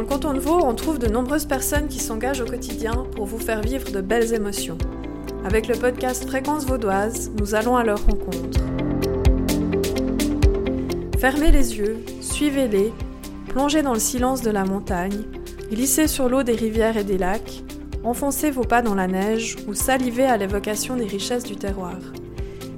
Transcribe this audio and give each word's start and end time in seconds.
Dans 0.00 0.06
le 0.06 0.12
canton 0.12 0.32
de 0.32 0.40
Vaud, 0.40 0.62
on 0.64 0.74
trouve 0.74 0.98
de 0.98 1.08
nombreuses 1.08 1.44
personnes 1.44 1.86
qui 1.86 1.98
s'engagent 1.98 2.40
au 2.40 2.46
quotidien 2.46 3.04
pour 3.14 3.26
vous 3.26 3.38
faire 3.38 3.60
vivre 3.60 3.92
de 3.92 4.00
belles 4.00 4.32
émotions. 4.32 4.78
Avec 5.44 5.68
le 5.68 5.74
podcast 5.74 6.26
Fréquence 6.26 6.64
Vaudoise, 6.64 7.30
nous 7.38 7.54
allons 7.54 7.76
à 7.76 7.84
leur 7.84 8.02
rencontre. 8.06 8.60
Fermez 11.18 11.52
les 11.52 11.76
yeux, 11.76 11.98
suivez-les, 12.22 12.94
plongez 13.48 13.82
dans 13.82 13.92
le 13.92 13.98
silence 13.98 14.40
de 14.40 14.50
la 14.50 14.64
montagne, 14.64 15.20
glissez 15.70 16.08
sur 16.08 16.30
l'eau 16.30 16.44
des 16.44 16.54
rivières 16.56 16.96
et 16.96 17.04
des 17.04 17.18
lacs, 17.18 17.62
enfoncez 18.02 18.50
vos 18.50 18.64
pas 18.64 18.80
dans 18.80 18.94
la 18.94 19.06
neige 19.06 19.56
ou 19.68 19.74
salivez 19.74 20.24
à 20.24 20.38
l'évocation 20.38 20.96
des 20.96 21.04
richesses 21.04 21.44
du 21.44 21.56
terroir. 21.56 21.98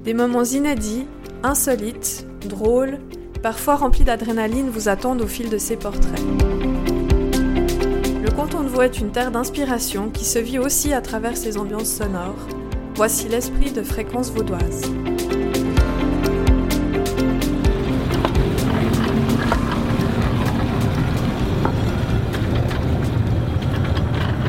Des 0.03 0.13
moments 0.13 0.43
inédits, 0.43 1.07
insolites, 1.45 2.27
drôles, 2.49 2.99
parfois 3.45 3.77
remplis 3.77 4.03
d'adrénaline 4.03 4.71
vous 4.71 4.89
attendent 4.89 5.23
au 5.23 5.29
fil 5.29 5.51
de 5.51 5.59
ces 5.59 5.77
portraits. 5.77 6.21
Vaud 8.73 8.81
est 8.81 9.01
une 9.01 9.13
terre 9.13 9.31
d'inspiration 9.31 10.09
qui 10.09 10.25
se 10.25 10.39
vit 10.39 10.59
aussi 10.59 10.95
à 10.95 11.03
travers 11.03 11.37
ses 11.37 11.59
ambiances 11.59 11.93
sonores. 11.93 12.49
Voici 12.95 13.29
l'esprit 13.29 13.71
de 13.71 13.83
Fréquence 13.83 14.31
Vaudoise. 14.31 14.91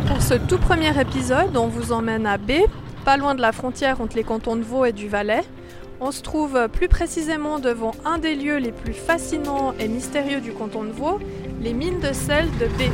Pour 0.08 0.22
ce 0.22 0.36
tout 0.48 0.58
premier 0.58 0.98
épisode, 0.98 1.58
on 1.58 1.68
vous 1.68 1.92
emmène 1.92 2.26
à 2.26 2.38
B, 2.38 2.52
pas 3.04 3.18
loin 3.18 3.36
de 3.36 3.42
la 3.42 3.52
frontière 3.52 4.00
entre 4.00 4.16
les 4.16 4.24
cantons 4.24 4.56
de 4.56 4.64
Vaud 4.64 4.86
et 4.86 4.94
du 4.94 5.10
Valais. 5.10 5.44
On 6.00 6.12
se 6.12 6.22
trouve 6.22 6.70
plus 6.72 6.88
précisément 6.88 7.60
devant 7.60 7.92
un 8.06 8.20
des 8.20 8.36
lieux 8.36 8.58
les 8.58 8.72
plus 8.72 8.94
fascinants 8.94 9.74
et 9.82 9.90
mystérieux 9.90 10.40
du 10.40 10.54
canton 10.54 10.86
de 10.86 10.92
Vaud, 10.92 11.20
les 11.60 11.74
mines 11.74 12.00
de 12.00 12.14
sel 12.14 12.48
de 12.62 12.68
B. 12.68 12.90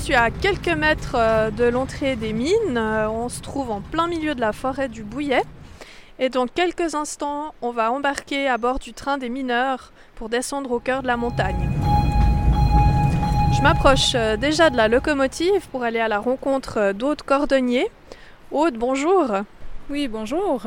suis 0.00 0.14
à 0.14 0.30
quelques 0.30 0.68
mètres 0.68 1.14
euh, 1.14 1.50
de 1.50 1.64
l'entrée 1.64 2.16
des 2.16 2.32
mines. 2.32 2.76
Euh, 2.76 3.10
On 3.10 3.28
se 3.28 3.42
trouve 3.42 3.70
en 3.70 3.82
plein 3.82 4.06
milieu 4.06 4.34
de 4.34 4.40
la 4.40 4.52
forêt 4.52 4.88
du 4.88 5.02
Bouillet. 5.02 5.42
Et 6.18 6.30
dans 6.30 6.46
quelques 6.46 6.94
instants, 6.94 7.54
on 7.60 7.70
va 7.70 7.92
embarquer 7.92 8.48
à 8.48 8.56
bord 8.56 8.78
du 8.78 8.94
train 8.94 9.18
des 9.18 9.28
mineurs 9.28 9.92
pour 10.14 10.30
descendre 10.30 10.72
au 10.72 10.80
cœur 10.80 11.02
de 11.02 11.06
la 11.06 11.18
montagne. 11.18 11.68
Je 13.54 13.60
m'approche 13.62 14.12
euh, 14.14 14.38
déjà 14.38 14.70
de 14.70 14.76
la 14.78 14.88
locomotive 14.88 15.68
pour 15.70 15.82
aller 15.82 16.00
à 16.00 16.08
la 16.08 16.18
rencontre 16.18 16.92
d'Aude 16.92 17.20
Cordonnier. 17.20 17.90
Aude, 18.52 18.78
bonjour. 18.78 19.26
Oui, 19.90 20.08
bonjour. 20.08 20.62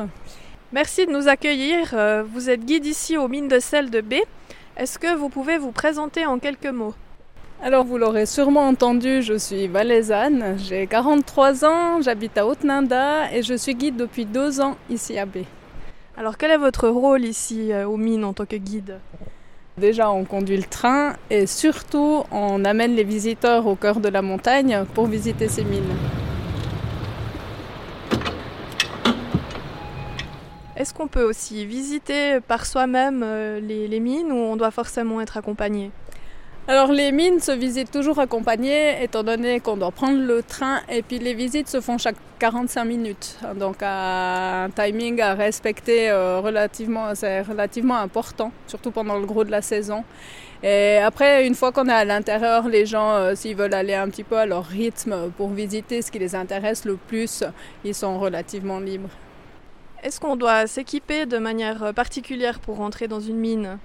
Merci 0.72 1.06
de 1.06 1.10
nous 1.10 1.26
accueillir. 1.28 1.94
Vous 2.32 2.50
êtes 2.50 2.64
guide 2.64 2.86
ici 2.86 3.16
aux 3.16 3.28
mines 3.28 3.48
de 3.48 3.58
sel 3.58 3.90
de 3.90 4.00
B. 4.00 4.14
Est-ce 4.76 4.98
que 4.98 5.14
vous 5.14 5.28
pouvez 5.28 5.56
vous 5.56 5.72
présenter 5.72 6.26
en 6.26 6.38
quelques 6.38 6.66
mots? 6.66 6.94
Alors, 7.62 7.84
vous 7.84 7.96
l'aurez 7.96 8.26
sûrement 8.26 8.68
entendu, 8.68 9.22
je 9.22 9.38
suis 9.38 9.68
valaisanne, 9.68 10.56
j'ai 10.58 10.86
43 10.86 11.64
ans, 11.64 12.02
j'habite 12.02 12.36
à 12.36 12.46
Haute-Ninda 12.46 13.32
et 13.32 13.42
je 13.42 13.54
suis 13.54 13.74
guide 13.74 13.96
depuis 13.96 14.26
deux 14.26 14.60
ans 14.60 14.76
ici 14.90 15.18
à 15.18 15.24
B. 15.24 15.38
Alors 16.16 16.36
quel 16.36 16.50
est 16.50 16.58
votre 16.58 16.88
rôle 16.88 17.24
ici 17.24 17.72
euh, 17.72 17.88
aux 17.88 17.96
mines 17.96 18.24
en 18.24 18.32
tant 18.32 18.44
que 18.44 18.56
guide? 18.56 19.00
Déjà, 19.78 20.10
on 20.10 20.24
conduit 20.24 20.56
le 20.56 20.64
train 20.64 21.14
et 21.30 21.46
surtout, 21.46 22.22
on 22.30 22.64
amène 22.64 22.94
les 22.94 23.02
visiteurs 23.02 23.66
au 23.66 23.74
cœur 23.76 23.98
de 23.98 24.08
la 24.08 24.22
montagne 24.22 24.84
pour 24.94 25.06
visiter 25.06 25.48
ces 25.48 25.64
mines. 25.64 25.82
Est-ce 30.76 30.92
qu'on 30.92 31.08
peut 31.08 31.24
aussi 31.24 31.64
visiter 31.66 32.40
par 32.40 32.66
soi-même 32.66 33.22
euh, 33.24 33.58
les, 33.58 33.88
les 33.88 34.00
mines 34.00 34.30
ou 34.30 34.36
on 34.36 34.56
doit 34.56 34.70
forcément 34.70 35.20
être 35.20 35.36
accompagné? 35.36 35.90
Alors, 36.66 36.92
les 36.92 37.12
mines 37.12 37.40
se 37.40 37.52
visitent 37.52 37.90
toujours 37.90 38.18
accompagnées 38.18 39.02
étant 39.02 39.22
donné 39.22 39.60
qu'on 39.60 39.76
doit 39.76 39.90
prendre 39.90 40.18
le 40.18 40.42
train 40.42 40.80
et 40.88 41.02
puis 41.02 41.18
les 41.18 41.34
visites 41.34 41.68
se 41.68 41.82
font 41.82 41.98
chaque 41.98 42.16
45 42.38 42.84
minutes. 42.86 43.38
Donc, 43.56 43.82
un 43.82 44.70
timing 44.74 45.20
à 45.20 45.34
respecter 45.34 46.08
euh, 46.08 46.40
c'est 47.14 47.42
relativement 47.42 47.96
important, 47.96 48.50
surtout 48.66 48.90
pendant 48.90 49.18
le 49.18 49.26
gros 49.26 49.44
de 49.44 49.50
la 49.50 49.60
saison. 49.60 50.04
Et 50.62 50.96
après, 50.96 51.46
une 51.46 51.54
fois 51.54 51.70
qu'on 51.70 51.86
est 51.86 51.92
à 51.92 52.06
l'intérieur, 52.06 52.66
les 52.66 52.86
gens, 52.86 53.10
euh, 53.10 53.34
s'ils 53.34 53.56
veulent 53.56 53.74
aller 53.74 53.92
un 53.92 54.08
petit 54.08 54.24
peu 54.24 54.38
à 54.38 54.46
leur 54.46 54.64
rythme 54.64 55.30
pour 55.36 55.50
visiter 55.50 56.00
ce 56.00 56.10
qui 56.10 56.18
les 56.18 56.34
intéresse 56.34 56.86
le 56.86 56.96
plus, 56.96 57.44
ils 57.84 57.94
sont 57.94 58.18
relativement 58.18 58.80
libres. 58.80 59.10
Est-ce 60.02 60.18
qu'on 60.18 60.36
doit 60.36 60.66
s'équiper 60.66 61.26
de 61.26 61.36
manière 61.36 61.92
particulière 61.92 62.58
pour 62.58 62.78
rentrer 62.78 63.06
dans 63.06 63.20
une 63.20 63.36
mine? 63.36 63.78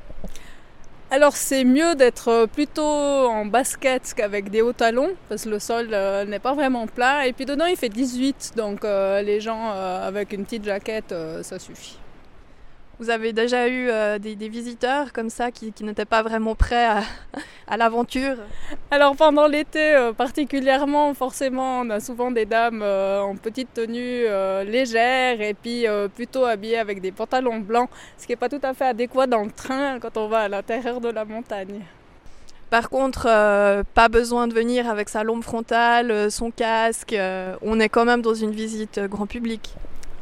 Alors 1.12 1.36
c'est 1.36 1.64
mieux 1.64 1.96
d'être 1.96 2.46
plutôt 2.46 2.84
en 2.84 3.44
basket 3.46 4.14
qu'avec 4.16 4.52
des 4.52 4.62
hauts 4.62 4.74
talons 4.74 5.10
parce 5.28 5.46
que 5.46 5.50
le 5.50 5.58
sol 5.58 5.90
euh, 5.92 6.24
n'est 6.24 6.38
pas 6.38 6.54
vraiment 6.54 6.86
plat 6.86 7.26
et 7.26 7.34
puis 7.34 7.46
dedans 7.46 7.66
il 7.66 7.78
fait 7.78 7.90
18 7.90 8.54
donc 8.56 8.86
euh, 8.86 9.24
les 9.24 9.42
gens 9.42 9.72
euh, 9.72 10.08
avec 10.08 10.34
une 10.34 10.46
petite 10.46 10.66
jaquette 10.66 11.12
euh, 11.12 11.42
ça 11.42 11.58
suffit. 11.58 11.98
Vous 13.00 13.10
avez 13.10 13.32
déjà 13.32 13.68
eu 13.70 13.90
euh, 13.90 14.20
des, 14.20 14.36
des 14.36 14.50
visiteurs 14.50 15.14
comme 15.14 15.30
ça 15.30 15.52
qui, 15.52 15.72
qui 15.72 15.84
n'étaient 15.86 16.06
pas 16.06 16.22
vraiment 16.22 16.54
prêts 16.54 16.86
à, 16.86 17.04
à 17.68 17.78
l'aventure? 17.78 18.36
Alors 18.92 19.16
pendant 19.16 19.48
l'été 19.48 19.96
euh, 19.96 20.12
particulièrement 20.12 21.14
forcément 21.14 21.82
on 21.82 21.90
a 21.92 22.02
souvent 22.02 22.30
des 22.30 22.46
dames 22.46 22.82
euh, 22.84 23.22
en 23.22 23.36
petite 23.38 23.74
tenue 23.74 24.26
légère 24.66 25.40
et 25.42 25.54
puis 25.54 25.86
plutôt 26.16 26.46
habillées 26.46 26.78
avec 26.78 27.00
des 27.02 27.12
pantalons 27.12 27.60
blancs 27.60 27.90
ce 28.18 28.26
qui 28.26 28.34
n'est 28.34 28.38
pas 28.38 28.50
tout 28.50 28.62
à 28.64 28.74
fait 28.74 28.86
adéquat 28.86 29.28
dans 29.28 29.44
le 29.44 29.52
train 29.52 30.00
quand 30.00 30.18
on 30.18 30.28
va 30.28 30.40
à 30.40 30.48
l'intérieur 30.50 31.00
de 31.00 31.10
la 31.10 31.24
montagne. 31.24 31.82
Par 32.70 32.90
contre, 32.92 33.26
euh, 33.28 33.84
pas 33.96 34.10
besoin 34.10 34.48
de 34.48 34.54
venir 34.54 34.88
avec 34.88 35.10
sa 35.10 35.24
lampe 35.24 35.44
frontale, 35.44 36.30
son 36.30 36.52
casque. 36.52 37.14
euh, 37.14 37.56
on 37.64 37.80
est 37.80 37.90
quand 37.90 38.06
même 38.06 38.22
dans 38.22 38.36
une 38.36 38.52
visite 38.52 39.00
grand 39.10 39.26
public. 39.26 39.74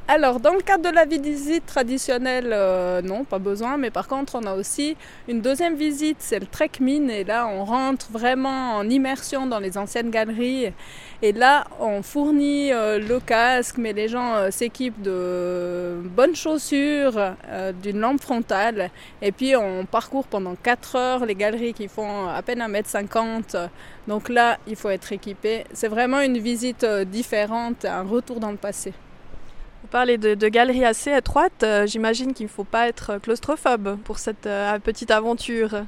Alors, 0.10 0.40
dans 0.40 0.54
le 0.54 0.62
cadre 0.62 0.90
de 0.90 0.96
la 0.96 1.04
visite 1.04 1.66
traditionnelle, 1.66 2.52
euh, 2.54 3.02
non, 3.02 3.26
pas 3.26 3.40
besoin. 3.40 3.76
Mais 3.76 3.92
par 3.92 4.08
contre, 4.08 4.36
on 4.36 4.44
a 4.46 4.54
aussi 4.54 4.96
une 5.28 5.42
deuxième 5.42 5.76
visite, 5.76 6.16
c'est 6.22 6.40
le 6.40 6.46
Trek 6.46 6.72
Mine. 6.80 7.10
Et 7.10 7.26
là, 7.26 7.46
on 7.46 7.66
rentre 7.66 8.10
vraiment 8.10 8.78
en 8.78 8.90
immersion 8.90 9.48
dans 9.48 9.60
les 9.60 9.78
anciennes 9.78 10.10
galeries. 10.10 10.72
Et 11.22 11.34
là, 11.34 11.66
on 11.82 12.04
fournit 12.04 12.72
euh, 12.72 13.00
le 13.00 13.20
casque, 13.20 13.78
mais 13.80 13.92
les 13.92 14.08
gens 14.08 14.36
euh, 14.36 14.50
s'équipent 14.50 15.02
de 15.02 15.98
bonnes 16.16 16.36
chaussures, 16.36 17.20
d'une 17.84 18.00
lampe 18.00 18.22
frontale. 18.22 18.92
Et 19.22 19.34
puis, 19.34 19.58
on 19.58 19.86
parcourt 19.86 20.28
pendant 20.28 20.56
4 20.56 20.96
heures 20.96 21.26
les 21.26 21.36
galeries 21.36 21.74
qui 21.74 21.90
font 21.90 22.30
à 22.30 22.42
peine 22.44 22.60
1m50. 22.60 23.68
Donc 24.08 24.30
là, 24.30 24.58
il 24.68 24.78
faut 24.78 24.90
être 24.90 25.12
équipé. 25.12 25.66
C'est 25.74 25.90
vraiment 25.90 26.22
une 26.22 26.38
visite 26.38 26.86
différente, 26.86 27.84
un 27.84 28.04
retour 28.04 28.40
dans 28.40 28.52
le 28.52 28.58
passé. 28.58 28.94
Vous 29.88 29.92
parlez 29.92 30.18
de, 30.18 30.36
de 30.36 30.48
galeries 30.50 30.84
assez 30.84 31.14
étroites. 31.14 31.64
euh, 31.64 31.88
J'imagine 31.88 32.34
qu'il 32.34 32.48
ne 32.48 32.52
faut 32.52 32.66
pas 32.66 32.90
être 32.90 33.20
claustrophobe 33.20 33.98
pour 34.04 34.20
cette 34.20 34.46
euh, 34.46 34.78
petite 34.80 35.12
aventure. 35.12 35.86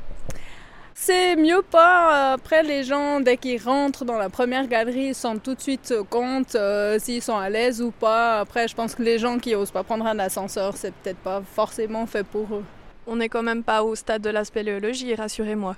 C'est 0.94 1.36
mieux 1.36 1.62
pas. 1.70 2.32
Après, 2.32 2.64
les 2.64 2.86
gens, 2.86 3.20
dès 3.20 3.36
qu'ils 3.36 3.62
rentrent 3.62 4.06
dans 4.06 4.18
la 4.18 4.30
première 4.30 4.68
galerie, 4.68 5.08
ils 5.08 5.16
se 5.16 5.28
rendent 5.28 5.44
tout 5.44 5.54
de 5.54 5.60
suite 5.60 5.94
compte 6.10 6.56
euh, 6.56 6.98
s'ils 6.98 7.22
sont 7.22 7.38
à 7.38 7.50
l'aise 7.50 7.82
ou 7.82 7.92
pas. 7.92 8.40
Après, 8.40 8.70
je 8.70 8.76
pense 8.76 8.96
que 8.96 9.04
les 9.04 9.20
gens 9.20 9.38
qui 9.38 9.54
osent 9.54 9.72
pas 9.72 9.84
prendre 9.84 10.06
un 10.06 10.18
ascenseur, 10.20 10.78
c'est 10.78 10.94
peut-être 10.94 11.18
pas 11.18 11.42
forcément 11.54 12.06
fait 12.06 12.24
pour 12.24 12.48
eux. 12.54 12.64
On 13.06 13.18
n'est 13.18 13.28
quand 13.28 13.44
même 13.44 13.64
pas 13.64 13.84
au 13.84 13.96
stade 13.96 14.22
de 14.22 14.30
la 14.30 14.46
spéléologie, 14.46 15.14
rassurez-moi. 15.14 15.76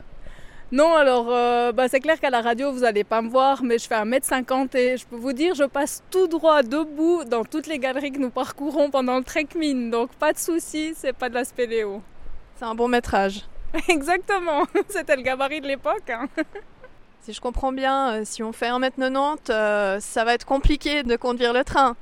Non, 0.72 0.96
alors, 0.96 1.28
euh, 1.30 1.74
bah, 1.74 1.90
c'est 1.90 2.00
clair 2.00 2.18
qu'à 2.20 2.30
la 2.30 2.42
radio, 2.42 2.72
vous 2.72 2.86
allez 2.86 3.04
pas 3.04 3.22
me 3.22 3.30
voir, 3.30 3.62
mais 3.62 3.78
je 3.78 3.88
fais 3.88 3.96
1m50 3.96 4.78
et 4.78 4.96
je 4.98 5.06
peux 5.06 5.18
vous 5.18 5.34
dire, 5.34 5.54
je 5.54 5.66
passe 5.66 6.02
tout 6.10 6.28
droit 6.28 6.64
debout 6.64 7.26
dans 7.26 7.44
toutes 7.44 7.68
les 7.68 7.78
galeries 7.78 8.12
que 8.14 8.20
nous 8.20 8.30
parcourons 8.30 8.90
pendant 8.90 9.18
le 9.18 9.24
trek 9.24 9.48
mine. 9.56 9.92
Donc, 9.92 10.12
pas 10.14 10.32
de 10.32 10.38
souci, 10.38 10.94
c'est 10.96 11.12
pas 11.12 11.28
de 11.28 11.34
la 11.34 11.44
spéléo. 11.44 12.02
C'est 12.56 12.64
un 12.64 12.76
bon 12.76 12.88
métrage. 12.88 13.42
Exactement, 13.90 14.66
c'était 14.90 15.18
le 15.18 15.24
gabarit 15.24 15.60
de 15.62 15.68
l'époque. 15.68 16.10
hein. 16.10 16.28
Si 17.24 17.34
je 17.34 17.40
comprends 17.42 17.72
bien, 17.72 18.14
euh, 18.14 18.22
si 18.24 18.42
on 18.42 18.52
fait 18.52 18.70
1m90, 18.72 19.38
euh, 19.52 20.00
ça 20.00 20.24
va 20.24 20.34
être 20.34 20.44
compliqué 20.46 21.04
de 21.04 21.16
conduire 21.16 21.54
le 21.54 21.64
train. 21.64 21.96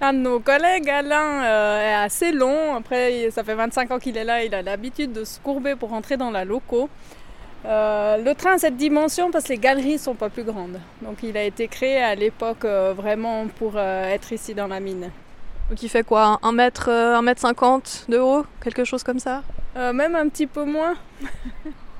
Un 0.00 0.12
de 0.14 0.18
nos 0.18 0.40
collègues, 0.40 0.90
Alain, 0.90 1.44
euh, 1.44 1.80
est 1.80 1.94
assez 1.94 2.32
long. 2.32 2.74
Après, 2.74 3.30
ça 3.30 3.44
fait 3.44 3.54
25 3.54 3.88
ans 3.92 3.98
qu'il 4.00 4.16
est 4.16 4.24
là. 4.24 4.42
Il 4.42 4.52
a 4.52 4.62
l'habitude 4.62 5.12
de 5.12 5.22
se 5.22 5.38
courber 5.38 5.76
pour 5.76 5.90
rentrer 5.90 6.16
dans 6.16 6.32
la 6.32 6.44
loco. 6.44 6.90
Euh, 7.66 8.18
le 8.18 8.34
train 8.34 8.54
a 8.54 8.58
cette 8.58 8.76
dimension 8.76 9.30
parce 9.32 9.44
que 9.44 9.48
les 9.50 9.58
galeries 9.58 9.98
sont 9.98 10.14
pas 10.14 10.28
plus 10.28 10.44
grandes. 10.44 10.78
Donc, 11.02 11.22
il 11.22 11.36
a 11.36 11.42
été 11.42 11.66
créé 11.66 12.00
à 12.00 12.14
l'époque 12.14 12.64
euh, 12.64 12.94
vraiment 12.96 13.46
pour 13.58 13.72
euh, 13.76 14.04
être 14.04 14.32
ici 14.32 14.54
dans 14.54 14.68
la 14.68 14.78
mine. 14.78 15.10
Donc 15.68 15.82
il 15.82 15.88
fait 15.88 16.04
quoi? 16.04 16.38
1 16.44 16.52
mètre, 16.52 16.88
euh, 16.88 17.16
1 17.16 17.22
mètre 17.22 17.40
50 17.40 18.06
de 18.08 18.18
haut? 18.18 18.46
Quelque 18.62 18.84
chose 18.84 19.02
comme 19.02 19.18
ça? 19.18 19.42
Même 19.74 20.14
un 20.14 20.28
petit 20.28 20.46
peu 20.46 20.64
moins. 20.64 20.94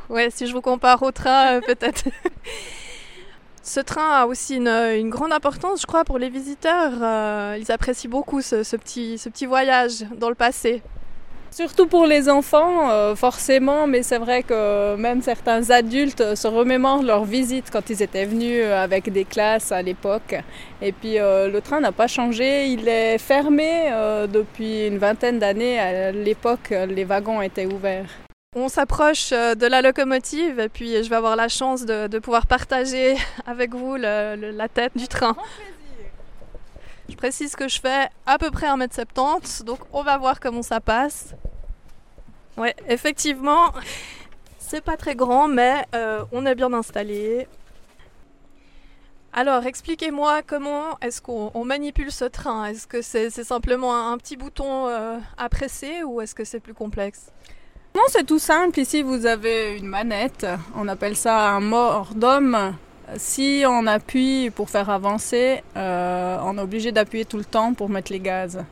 Ouais, 0.08 0.30
si 0.30 0.46
je 0.46 0.52
vous 0.52 0.60
compare 0.60 1.02
au 1.02 1.10
train, 1.10 1.60
peut-être. 1.66 2.04
Ce 3.64 3.80
train 3.80 4.08
a 4.20 4.26
aussi 4.26 4.54
une, 4.54 4.68
une 4.68 5.10
grande 5.10 5.32
importance, 5.32 5.80
je 5.80 5.86
crois, 5.86 6.04
pour 6.04 6.16
les 6.16 6.28
visiteurs. 6.28 6.92
Ils 7.58 7.72
apprécient 7.72 8.08
beaucoup 8.08 8.40
ce, 8.40 8.62
ce 8.62 8.76
petit, 8.76 9.18
ce 9.18 9.28
petit 9.28 9.46
voyage 9.46 10.04
dans 10.16 10.28
le 10.28 10.36
passé. 10.36 10.80
Surtout 11.56 11.86
pour 11.86 12.04
les 12.04 12.28
enfants, 12.28 12.90
euh, 12.90 13.14
forcément, 13.14 13.86
mais 13.86 14.02
c'est 14.02 14.18
vrai 14.18 14.42
que 14.42 14.94
même 14.96 15.22
certains 15.22 15.70
adultes 15.70 16.34
se 16.34 16.46
remémorent 16.46 17.02
leur 17.02 17.24
visite 17.24 17.70
quand 17.72 17.88
ils 17.88 18.02
étaient 18.02 18.26
venus 18.26 18.60
euh, 18.62 18.84
avec 18.84 19.10
des 19.10 19.24
classes 19.24 19.72
à 19.72 19.80
l'époque. 19.80 20.34
Et 20.82 20.92
puis 20.92 21.18
euh, 21.18 21.48
le 21.48 21.62
train 21.62 21.80
n'a 21.80 21.92
pas 21.92 22.08
changé, 22.08 22.66
il 22.66 22.86
est 22.86 23.16
fermé 23.16 23.90
depuis 24.30 24.86
une 24.88 24.98
vingtaine 24.98 25.38
d'années. 25.38 25.78
À 25.78 26.12
l'époque, 26.12 26.74
les 26.90 27.04
wagons 27.04 27.40
étaient 27.40 27.64
ouverts. 27.64 28.10
On 28.54 28.68
s'approche 28.68 29.30
de 29.30 29.66
la 29.66 29.80
locomotive 29.80 30.60
et 30.60 30.68
puis 30.68 31.02
je 31.02 31.08
vais 31.08 31.16
avoir 31.16 31.36
la 31.36 31.48
chance 31.48 31.86
de, 31.86 32.18
pouvoir 32.18 32.46
partager 32.46 33.16
avec 33.46 33.74
vous 33.74 33.96
la 33.96 34.68
tête 34.68 34.92
du 34.94 35.08
train. 35.08 35.34
Je 37.08 37.14
précise 37.16 37.54
que 37.54 37.68
je 37.68 37.80
fais 37.80 38.08
à 38.26 38.38
peu 38.38 38.50
près 38.50 38.66
1m70, 38.66 39.64
donc 39.64 39.78
on 39.92 40.02
va 40.02 40.18
voir 40.18 40.40
comment 40.40 40.62
ça 40.62 40.80
passe. 40.80 41.34
Ouais, 42.56 42.74
effectivement, 42.88 43.72
c'est 44.58 44.80
pas 44.80 44.96
très 44.96 45.14
grand, 45.14 45.46
mais 45.46 45.84
euh, 45.94 46.24
on 46.32 46.46
est 46.46 46.54
bien 46.54 46.72
installé. 46.72 47.46
Alors, 49.32 49.66
expliquez-moi 49.66 50.40
comment 50.42 50.98
est-ce 51.02 51.20
qu'on 51.20 51.64
manipule 51.64 52.10
ce 52.10 52.24
train? 52.24 52.64
Est-ce 52.64 52.86
que 52.86 53.02
c'est 53.02 53.30
simplement 53.30 54.10
un, 54.10 54.16
petit 54.16 54.36
bouton 54.36 54.88
euh, 54.88 55.18
à 55.36 55.48
presser 55.50 56.02
ou 56.02 56.22
est-ce 56.22 56.34
que 56.34 56.44
c'est 56.44 56.60
plus 56.60 56.72
complexe? 56.72 57.30
Non, 57.94 58.02
c'est 58.08 58.24
tout 58.24 58.38
simple. 58.38 58.80
Ici, 58.80 59.02
vous 59.02 59.26
avez 59.26 59.76
une 59.76 59.86
manette. 59.86 60.46
On 60.74 60.88
appelle 60.88 61.16
ça 61.16 61.50
un 61.50 61.60
mort 61.60 62.14
d'homme. 62.14 62.74
Si 63.14 63.62
on 63.66 63.86
appuie 63.86 64.50
pour 64.50 64.68
faire 64.68 64.90
avancer, 64.90 65.62
euh, 65.76 66.38
on 66.42 66.58
est 66.58 66.60
obligé 66.60 66.90
d'appuyer 66.90 67.24
tout 67.24 67.38
le 67.38 67.44
temps 67.44 67.72
pour 67.72 67.88
mettre 67.88 68.12
les 68.12 68.18
gaz. 68.18 68.64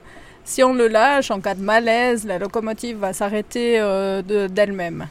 Si 0.44 0.62
on 0.62 0.74
le 0.74 0.88
lâche, 0.88 1.30
en 1.30 1.40
cas 1.40 1.54
de 1.54 1.62
malaise, 1.62 2.26
la 2.26 2.38
locomotive 2.38 2.98
va 2.98 3.12
s'arrêter 3.12 3.78
euh, 3.78 4.22
d'elle-même. 4.48 5.06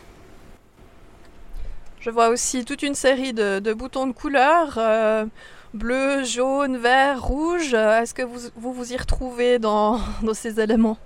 Je 2.01 2.09
vois 2.09 2.27
aussi 2.27 2.65
toute 2.65 2.83
une 2.83 2.95
série 2.95 3.31
de, 3.31 3.73
boutons 3.73 4.07
de 4.07 4.11
couleurs, 4.11 4.75
euh, 4.77 5.25
bleu, 5.73 6.25
jaune, 6.25 6.77
vert, 6.77 7.23
rouge. 7.23 7.73
Est-ce 7.73 8.13
que 8.13 8.23
vous, 8.23 8.49
vous, 8.57 8.93
y 8.93 8.97
retrouvez 8.97 9.57
dans, 9.57 10.01
ces 10.33 10.59
éléments? 10.59 10.97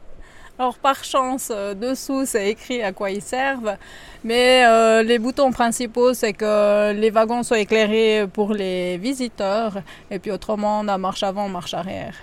Alors 0.60 0.78
par 0.78 1.04
chance, 1.04 1.52
euh, 1.54 1.74
dessous 1.74 2.26
c'est 2.26 2.50
écrit 2.50 2.82
à 2.82 2.92
quoi 2.92 3.12
ils 3.12 3.22
servent, 3.22 3.78
mais 4.24 4.64
les 5.04 5.20
boutons 5.20 5.52
principaux 5.52 6.14
c'est 6.14 6.34
que 6.34 6.94
les 6.94 7.10
wagons 7.10 7.44
soient 7.44 7.60
éclairés 7.60 8.26
pour 8.32 8.54
les 8.54 8.98
visiteurs 8.98 9.82
et 10.12 10.20
puis 10.20 10.32
autrement 10.32 10.80
on 10.82 10.88
a 10.88 10.98
marche 10.98 11.24
avant, 11.24 11.48
marche 11.50 11.74
arrière. 11.74 12.16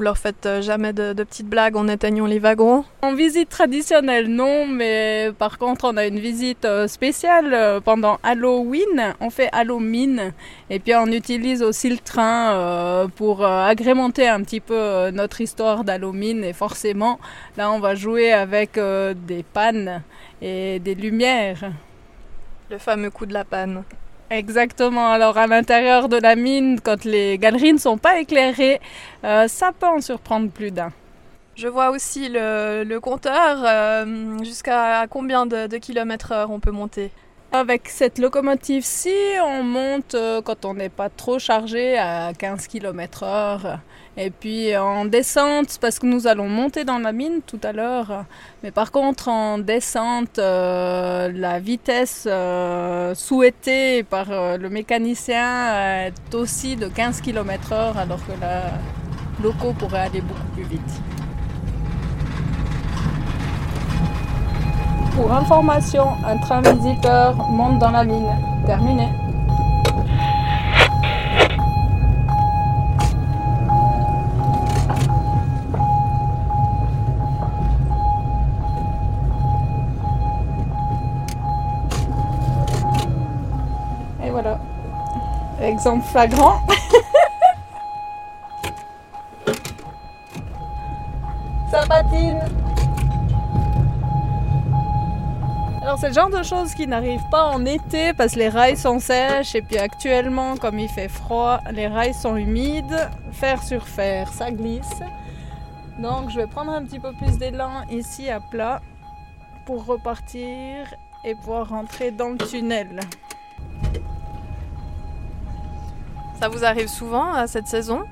Vous 0.00 0.04
leur 0.04 0.16
faites 0.16 0.46
euh, 0.46 0.62
jamais 0.62 0.94
de, 0.94 1.12
petites 1.12 1.46
blagues 1.46 1.76
en 1.76 1.86
éteignant 1.86 2.24
les 2.24 2.38
wagons 2.38 2.86
En 3.02 3.12
visite 3.12 3.50
traditionnelle, 3.50 4.28
non, 4.28 4.66
mais 4.66 5.28
par 5.38 5.58
contre, 5.58 5.84
on 5.84 5.98
a 5.98 6.06
une 6.06 6.18
visite 6.18 6.64
euh, 6.64 6.88
spéciale 6.88 7.52
euh, 7.52 7.80
pendant 7.80 8.18
Halloween. 8.22 9.14
On 9.20 9.28
fait 9.28 9.50
Halloween 9.52 10.32
et 10.70 10.78
puis 10.78 10.94
on 10.94 11.04
utilise 11.08 11.62
aussi 11.62 11.90
le 11.90 11.98
train 11.98 13.10
pour 13.16 13.44
agrémenter 13.44 14.26
un 14.26 14.40
petit 14.42 14.60
peu 14.60 15.10
notre 15.10 15.42
histoire 15.42 15.84
d'Halloween. 15.84 16.44
Et 16.44 16.54
forcément, 16.54 17.20
là, 17.58 17.70
on 17.70 17.78
va 17.78 17.94
jouer 17.94 18.32
avec 18.32 18.80
des 18.80 19.42
pannes 19.52 20.02
et 20.40 20.78
des 20.78 20.94
lumières. 20.94 21.72
Le 22.70 22.78
fameux 22.78 23.10
coup 23.10 23.26
de 23.26 23.34
la 23.34 23.44
panne. 23.44 23.84
Exactement. 24.30 25.10
Alors 25.10 25.36
à 25.38 25.46
l'intérieur 25.46 26.08
de 26.08 26.16
la 26.16 26.36
mine, 26.36 26.80
quand 26.80 27.04
les 27.04 27.36
galeries 27.36 27.72
ne 27.72 27.78
sont 27.78 27.98
pas 27.98 28.20
éclairées, 28.20 28.80
euh, 29.24 29.48
ça 29.48 29.72
peut 29.78 29.86
en 29.86 30.00
surprendre 30.00 30.50
plus 30.50 30.70
d'un. 30.70 30.92
Je 31.56 31.66
vois 31.66 31.90
aussi 31.90 32.28
le, 32.30 32.98
compteur. 32.98 33.62
Euh, 33.64 34.38
jusqu'à 34.44 35.06
combien 35.10 35.46
de, 35.46 35.66
de 35.66 35.76
kilomètres 35.78 36.32
heure 36.32 36.50
on 36.50 36.60
peut 36.60 36.70
monter 36.70 37.10
avec 37.52 37.88
cette 37.88 38.20
locomotive-ci, 38.20 39.12
on 39.44 39.64
monte 39.64 40.14
euh, 40.14 40.40
quand 40.40 40.64
on 40.64 40.74
n'est 40.74 40.88
pas 40.88 41.08
trop 41.08 41.40
chargé 41.40 41.98
à 41.98 42.32
15 42.32 42.68
km 42.68 43.24
heure. 43.24 43.80
Et 44.22 44.28
puis 44.28 44.76
en 44.76 45.06
descente, 45.06 45.78
parce 45.80 45.98
que 45.98 46.04
nous 46.04 46.26
allons 46.26 46.46
monter 46.46 46.84
dans 46.84 46.98
la 46.98 47.10
mine 47.10 47.40
tout 47.46 47.60
à 47.62 47.72
l'heure, 47.72 48.26
mais 48.62 48.70
par 48.70 48.92
contre 48.92 49.28
en 49.28 49.56
descente, 49.56 50.38
euh, 50.38 51.32
la 51.34 51.58
vitesse 51.58 52.24
euh, 52.30 53.14
souhaitée 53.14 54.02
par 54.02 54.26
le 54.28 54.68
mécanicien 54.68 56.04
est 56.04 56.34
aussi 56.34 56.76
de 56.76 56.88
15 56.88 57.22
km 57.22 57.72
heure, 57.72 57.96
alors 57.96 58.20
que 58.26 58.38
la 58.38 58.64
loco 59.42 59.72
pourrait 59.72 60.00
aller 60.00 60.20
beaucoup 60.20 60.48
plus 60.54 60.64
vite. 60.64 61.00
Pour 65.16 65.32
information, 65.32 66.08
un 66.26 66.36
train 66.36 66.60
visiteur 66.60 67.36
monte 67.48 67.78
dans 67.78 67.90
la 67.90 68.04
mine. 68.04 68.28
Terminé. 68.66 69.08
Exemple 85.70 86.04
flagrant. 86.04 86.60
Ça 91.70 91.82
patine. 91.88 92.40
Alors 95.80 95.96
c'est 96.00 96.08
le 96.08 96.12
genre 96.12 96.28
de 96.28 96.42
choses 96.42 96.74
qui 96.74 96.88
n'arrivent 96.88 97.28
pas 97.30 97.44
en 97.44 97.64
été 97.64 98.12
parce 98.14 98.32
que 98.32 98.40
les 98.40 98.48
rails 98.48 98.76
sont 98.76 98.98
sèches 98.98 99.54
et 99.54 99.62
puis 99.62 99.78
actuellement 99.78 100.56
comme 100.56 100.80
il 100.80 100.88
fait 100.88 101.06
froid, 101.06 101.60
les 101.70 101.86
rails 101.86 102.14
sont 102.14 102.34
humides. 102.34 103.08
Fer 103.30 103.62
sur 103.62 103.86
fer, 103.86 104.32
ça 104.32 104.50
glisse. 104.50 105.00
Donc 106.00 106.30
je 106.30 106.40
vais 106.40 106.48
prendre 106.48 106.72
un 106.72 106.82
petit 106.82 106.98
peu 106.98 107.12
plus 107.12 107.38
d'élan 107.38 107.84
ici 107.92 108.28
à 108.28 108.40
plat 108.40 108.80
pour 109.66 109.86
repartir 109.86 110.92
et 111.24 111.36
pouvoir 111.36 111.68
rentrer 111.68 112.10
dans 112.10 112.30
le 112.30 112.38
tunnel. 112.38 112.98
Ça 116.40 116.48
vous 116.48 116.64
arrive 116.64 116.88
souvent 116.88 117.32
à 117.32 117.46
cette 117.46 117.66
saison? 117.66 118.04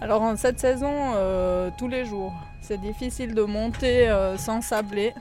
Alors 0.00 0.22
en 0.22 0.36
cette 0.36 0.60
saison, 0.60 1.12
euh, 1.16 1.70
tous 1.76 1.88
les 1.88 2.04
jours. 2.04 2.32
C'est 2.60 2.80
difficile 2.80 3.34
de 3.34 3.42
monter 3.42 4.08
euh, 4.08 4.36
sans 4.36 4.60
sabler. 4.60 5.14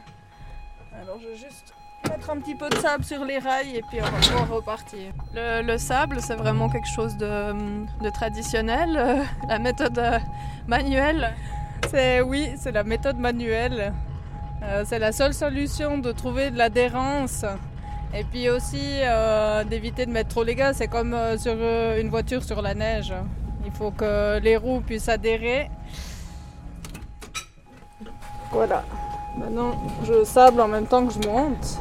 Alors 1.01 1.17
je 1.19 1.27
vais 1.29 1.35
juste 1.35 1.73
mettre 2.09 2.29
un 2.29 2.37
petit 2.37 2.55
peu 2.55 2.69
de 2.69 2.75
sable 2.75 3.03
sur 3.03 3.25
les 3.25 3.39
rails 3.39 3.75
et 3.75 3.81
puis 3.89 3.99
on 3.99 4.05
va 4.05 4.19
pouvoir 4.19 4.49
repartir. 4.49 5.11
Le, 5.33 5.77
sable, 5.77 6.21
c'est 6.21 6.35
vraiment 6.35 6.69
quelque 6.69 6.87
chose 6.87 7.17
de, 7.17 8.09
traditionnel, 8.13 8.95
euh, 8.95 9.23
la 9.47 9.59
méthode 9.59 9.97
euh, 9.97 10.19
manuelle? 10.67 11.33
C'est 11.89 12.21
oui, 12.21 12.51
c'est 12.57 12.71
la 12.71 12.83
méthode 12.83 13.17
manuelle. 13.17 13.93
Euh, 14.63 14.83
c'est 14.85 14.99
la 14.99 15.11
seule 15.11 15.33
solution 15.33 15.97
de 15.97 16.11
trouver 16.11 16.51
de 16.51 16.57
l'adhérence. 16.57 17.43
Et 18.15 18.23
puis 18.23 18.49
aussi 18.49 18.99
d'éviter 19.69 20.05
de 20.05 20.11
mettre 20.11 20.29
trop 20.29 20.43
les 20.43 20.55
gaz. 20.55 20.77
C'est 20.77 20.87
comme 20.87 21.15
sur 21.37 21.53
une 21.53 22.09
voiture 22.09 22.43
sur 22.43 22.61
la 22.61 22.73
neige. 22.73 23.13
Il 23.65 23.71
faut 23.71 23.91
que 23.91 24.39
les 24.39 24.55
roues 24.55 24.81
puissent 24.81 25.09
adhérer. 25.09 25.69
Voilà. 28.51 28.83
Maintenant, 29.39 29.71
je 30.03 30.23
sable 30.23 30.61
en 30.61 30.67
même 30.67 30.85
temps 30.85 31.07
que 31.07 31.13
je 31.13 31.27
monte. 31.27 31.79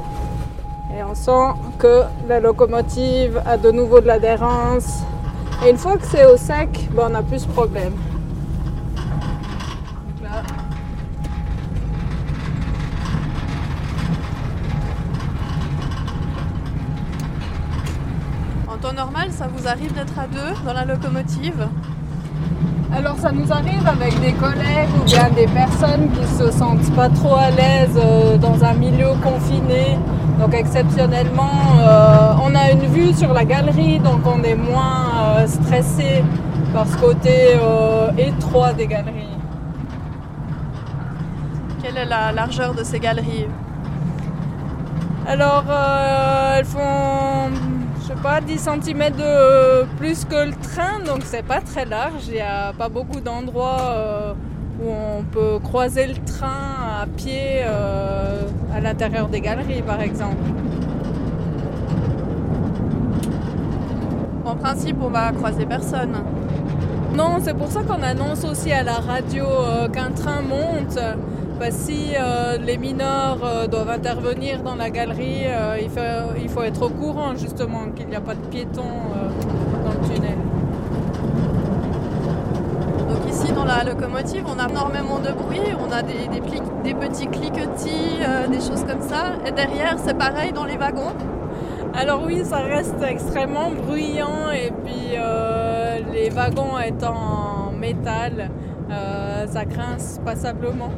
Et 0.96 1.02
on 1.02 1.14
sent 1.14 1.54
que 1.78 2.02
la 2.28 2.40
locomotive 2.40 3.42
a 3.46 3.58
de 3.58 3.70
nouveau 3.70 4.00
de 4.00 4.06
l'adhérence. 4.06 5.02
Et 5.64 5.70
une 5.70 5.76
fois 5.76 5.98
que 5.98 6.06
c'est 6.06 6.24
au 6.24 6.36
sec, 6.36 6.88
ben, 6.92 7.04
on 7.06 7.10
n'a 7.10 7.22
plus 7.22 7.40
ce 7.40 7.48
problème. 7.48 7.92
En 18.68 18.78
temps 18.92 19.04
normal, 19.04 19.28
ça 19.30 19.46
vous 19.46 19.68
arrive 19.68 19.92
d'être 19.92 20.18
à 20.18 20.26
deux 20.26 20.64
dans 20.64 20.72
la 20.72 20.84
locomotive 20.84 21.66
alors 22.94 23.16
ça 23.16 23.32
nous 23.32 23.50
arrive 23.50 23.86
avec 23.86 24.20
des 24.20 24.34
collègues 24.34 24.90
ou 25.00 25.04
bien 25.04 25.30
des 25.30 25.46
personnes 25.46 26.10
qui 26.10 26.26
se 26.26 26.50
sentent 26.50 26.94
pas 26.94 27.08
trop 27.08 27.36
à 27.36 27.50
l'aise 27.50 27.96
euh, 27.96 28.36
dans 28.36 28.62
un 28.62 28.74
milieu 28.74 29.14
confiné. 29.22 29.98
Donc 30.38 30.52
exceptionnellement, 30.52 31.78
euh, 31.80 32.34
on 32.44 32.54
a 32.54 32.70
une 32.70 32.86
vue 32.88 33.14
sur 33.14 33.32
la 33.32 33.46
galerie, 33.46 33.98
donc 33.98 34.20
on 34.26 34.42
est 34.42 34.56
moins 34.56 35.06
euh, 35.38 35.46
stressé 35.46 36.22
par 36.74 36.86
ce 36.86 36.98
côté 36.98 37.56
étroit 38.18 38.74
des 38.74 38.86
galeries. 38.86 39.38
Quelle 41.82 41.96
est 41.96 42.04
la 42.04 42.30
largeur 42.32 42.74
de 42.74 42.84
ces 42.84 43.00
galeries? 43.00 43.46
Alors 45.26 45.64
elles 46.58 46.66
font 46.66 47.41
je 48.12 48.16
sais 48.16 48.22
pas, 48.22 48.40
10 48.40 48.58
cm 48.58 49.10
de 49.16 49.84
plus 49.96 50.24
que 50.24 50.46
le 50.46 50.52
train, 50.52 51.00
donc 51.04 51.20
c'est 51.24 51.44
pas 51.44 51.60
très 51.60 51.84
large. 51.84 52.26
Il 52.28 52.34
n'y 52.34 52.40
a 52.40 52.72
pas 52.72 52.88
beaucoup 52.88 53.20
d'endroits 53.20 53.80
euh, 53.80 54.34
où 54.82 54.90
on 54.90 55.22
peut 55.22 55.58
croiser 55.62 56.06
le 56.06 56.14
train 56.14 57.00
à 57.00 57.06
pied 57.06 57.62
euh, 57.64 58.42
à 58.74 58.80
l'intérieur 58.80 59.28
des 59.28 59.40
galeries 59.40 59.82
par 59.82 60.00
exemple. 60.00 60.36
En 64.44 64.56
principe, 64.56 64.96
on 65.00 65.08
va 65.08 65.32
croiser 65.32 65.64
personne. 65.64 66.16
Non, 67.14 67.38
c'est 67.40 67.54
pour 67.54 67.68
ça 67.68 67.82
qu'on 67.82 68.02
annonce 68.02 68.44
aussi 68.44 68.72
à 68.72 68.82
la 68.82 68.94
radio 68.94 69.44
euh, 69.44 69.88
qu'un 69.88 70.10
train 70.10 70.42
monte. 70.42 70.98
Bah, 71.58 71.70
si 71.70 72.12
euh, 72.18 72.58
les 72.58 72.76
mineurs 72.76 73.38
euh, 73.44 73.66
doivent 73.66 73.90
intervenir 73.90 74.62
dans 74.62 74.74
la 74.74 74.90
galerie, 74.90 75.44
il, 75.80 75.88
faut, 75.90 76.00
il, 76.40 76.48
faut, 76.48 76.62
être 76.62 76.82
au 76.82 76.88
courant 76.88 77.36
justement 77.36 77.90
qu'il 77.94 78.08
n'y 78.08 78.16
a 78.16 78.20
pas 78.20 78.34
de 78.34 78.44
piétons 78.46 78.82
dans 79.84 79.90
le 79.90 80.14
tunnel. 80.14 80.38
Donc 83.08 83.30
ici 83.30 83.52
dans 83.52 83.64
la 83.64 83.84
locomotive, 83.84 84.44
on 84.46 84.58
a 84.58 84.68
énormément 84.68 85.18
de 85.18 85.32
bruit, 85.32 85.60
on 85.78 85.92
a 85.92 86.02
des, 86.02 86.28
des, 86.28 86.40
des 86.82 86.94
petits 86.94 87.26
cliquetis, 87.26 88.18
des 88.50 88.60
choses 88.60 88.84
comme 88.84 89.02
ça. 89.02 89.34
Et 89.46 89.52
derrière, 89.52 89.96
c'est 89.98 90.16
pareil 90.16 90.52
dans 90.52 90.64
les 90.64 90.76
wagons. 90.76 91.14
Alors 91.94 92.22
oui, 92.24 92.42
ça 92.44 92.58
reste 92.58 93.02
extrêmement 93.02 93.70
bruyant 93.70 94.50
et 94.52 94.72
puis 94.84 95.16
les 96.12 96.30
wagons 96.30 96.78
étant 96.78 97.14
en 97.14 97.72
métal, 97.72 98.50
euh, 98.90 99.46
ça 99.46 99.64
grince 99.64 100.20
passablement. 100.24 100.90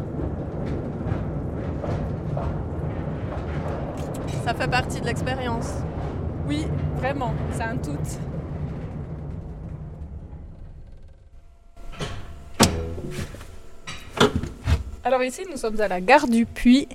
Ça 4.45 4.53
fait 4.53 4.69
partie 4.69 5.01
de 5.01 5.07
l'expérience. 5.07 5.71
Oui, 6.47 6.67
vraiment, 6.97 7.33
c'est 7.53 7.63
un 7.63 7.79
tout. 7.79 7.97
Alors 15.03 15.23
ici, 15.23 15.47
nous 15.51 15.57
sommes 15.57 15.81
à 15.81 15.89
la 15.89 16.03
gare 16.03 16.29
du 16.29 16.45
Puy 16.45 16.87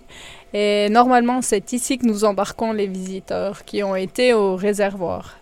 et 0.53 0.89
normalement, 0.89 1.41
c'est 1.41 1.73
ici 1.73 1.97
que 1.97 2.05
nous 2.05 2.23
embarquons 2.23 2.71
les 2.71 2.85
visiteurs 2.85 3.65
qui 3.65 3.81
ont 3.81 3.95
été 3.95 4.33
au 4.33 4.55
réservoir. 4.55 5.39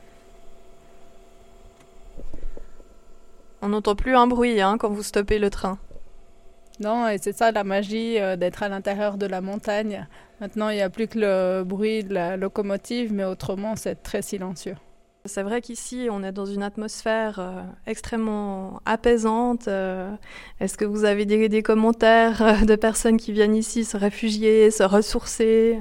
On 3.61 3.67
n'entend 3.67 3.95
plus 3.95 4.15
un 4.15 4.27
bruit 4.27 4.61
hein, 4.61 4.77
quand 4.79 4.89
vous 4.89 5.03
stoppez 5.03 5.39
le 5.39 5.49
train. 5.49 5.77
Non, 6.79 7.07
et 7.07 7.17
c'est 7.17 7.35
ça 7.35 7.51
la 7.51 7.63
magie 7.63 8.19
euh, 8.19 8.35
d'être 8.35 8.61
à 8.61 8.69
l'intérieur 8.69 9.17
de 9.17 9.25
la 9.25 9.41
montagne. 9.41 10.07
Maintenant, 10.39 10.69
il 10.69 10.75
n'y 10.75 10.81
a 10.81 10.89
plus 10.89 11.07
que 11.07 11.17
le 11.17 11.63
bruit 11.63 12.03
de 12.03 12.13
la 12.13 12.37
locomotive, 12.37 13.11
mais 13.11 13.23
autrement, 13.23 13.75
c'est 13.75 14.03
très 14.03 14.21
silencieux. 14.21 14.75
C'est 15.25 15.43
vrai 15.43 15.61
qu'ici, 15.61 16.07
on 16.09 16.23
est 16.23 16.31
dans 16.31 16.45
une 16.45 16.63
atmosphère 16.63 17.39
euh, 17.39 17.61
extrêmement 17.87 18.79
apaisante. 18.85 19.67
Euh, 19.67 20.13
est-ce 20.59 20.77
que 20.77 20.85
vous 20.85 21.03
avez 21.03 21.25
des, 21.25 21.49
des 21.49 21.63
commentaires 21.63 22.65
de 22.65 22.75
personnes 22.75 23.17
qui 23.17 23.31
viennent 23.33 23.55
ici 23.55 23.83
se 23.83 23.97
réfugier, 23.97 24.69
se 24.71 24.83
ressourcer? 24.83 25.79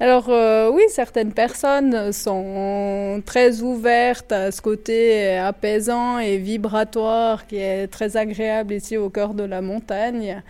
Alors 0.00 0.28
euh, 0.28 0.70
oui, 0.72 0.82
certaines 0.88 1.32
personnes 1.32 2.12
sont 2.12 3.22
très 3.24 3.60
ouvertes 3.60 4.32
à 4.32 4.50
ce 4.50 4.60
côté 4.60 5.36
apaisant 5.36 6.18
et 6.18 6.36
vibratoire 6.36 7.46
qui 7.46 7.56
est 7.56 7.86
très 7.86 8.16
agréable 8.16 8.74
ici 8.74 8.96
au 8.96 9.08
cœur 9.08 9.34
de 9.34 9.44
la 9.44 9.62
montagne. 9.62 10.42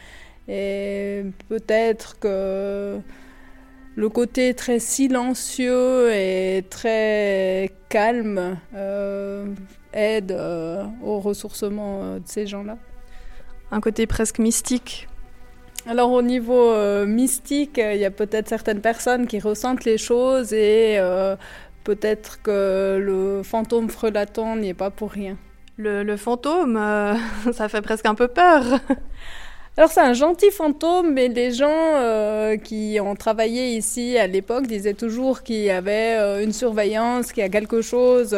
Et 0.49 1.25
peut-être 1.49 2.19
que 2.19 2.99
le 3.97 4.09
côté 4.09 4.55
très 4.55 4.79
silencieux 4.79 6.11
et 6.13 6.65
très 6.71 7.71
calme 7.91 8.59
euh, 8.75 9.47
aide 9.93 10.33
euh, 10.33 10.85
au 11.03 11.21
ressourcement 11.21 12.17
de 12.17 12.23
ces 12.25 12.47
gens-là. 12.47 12.79
Un 13.71 13.81
côté 13.81 14.07
presque 14.07 14.39
mystique 14.39 15.07
alors 15.87 16.13
au 16.13 16.23
niveau 16.23 16.71
euh, 16.71 17.05
mystique, 17.05 17.79
il 17.79 17.99
y 17.99 18.07
a 18.07 18.11
peut-être 18.11 18.49
certaines 18.49 18.81
personnes 18.81 19.27
qui 19.27 19.39
ressentent 19.39 19.85
les 19.85 19.99
choses 19.99 20.53
et 20.55 20.97
euh, 20.99 21.37
peut-être 21.85 22.41
que 22.43 22.99
le 23.01 23.43
fantôme 23.43 23.91
frelaton 23.91 24.57
n'y 24.57 24.71
est 24.71 24.75
pas 24.75 24.91
pour 24.91 25.11
rien. 25.11 25.37
Le, 25.77 26.17
fantôme, 26.17 26.77
euh, 26.77 27.15
ça 27.53 27.69
fait 27.69 27.83
presque 27.83 28.07
un 28.07 28.15
peu 28.15 28.29
peur. 28.29 28.63
Alors 29.77 29.91
c'est 29.91 30.01
un 30.01 30.15
gentil 30.15 30.53
fantôme, 30.53 31.13
mais 31.13 31.27
les 31.27 31.51
gens 31.51 32.57
qui 32.63 32.97
ont 33.03 33.17
travaillé 33.17 33.77
ici 33.77 34.17
à 34.17 34.29
l'époque 34.29 34.69
disaient 34.69 34.95
toujours 34.95 35.43
qu'il 35.43 35.63
y 35.63 35.71
avait 35.71 36.45
une 36.45 36.53
surveillance, 36.53 37.33
qu'il 37.33 37.43
y 37.43 37.47
a 37.47 37.49
quelque 37.49 37.83
chose 37.83 38.37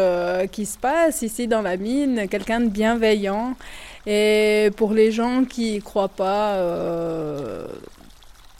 qui 0.50 0.64
se 0.64 0.78
passe 0.78 1.20
ici 1.20 1.46
dans 1.46 1.60
la 1.60 1.76
mine, 1.76 2.26
quelqu'un 2.30 2.60
de 2.60 2.70
bienveillant. 2.70 3.54
Et 4.06 4.70
pour 4.76 4.92
les 4.92 5.10
gens 5.10 5.44
qui 5.44 5.76
ne 5.76 5.80
croient 5.80 6.08
pas, 6.08 6.54
euh, 6.54 7.66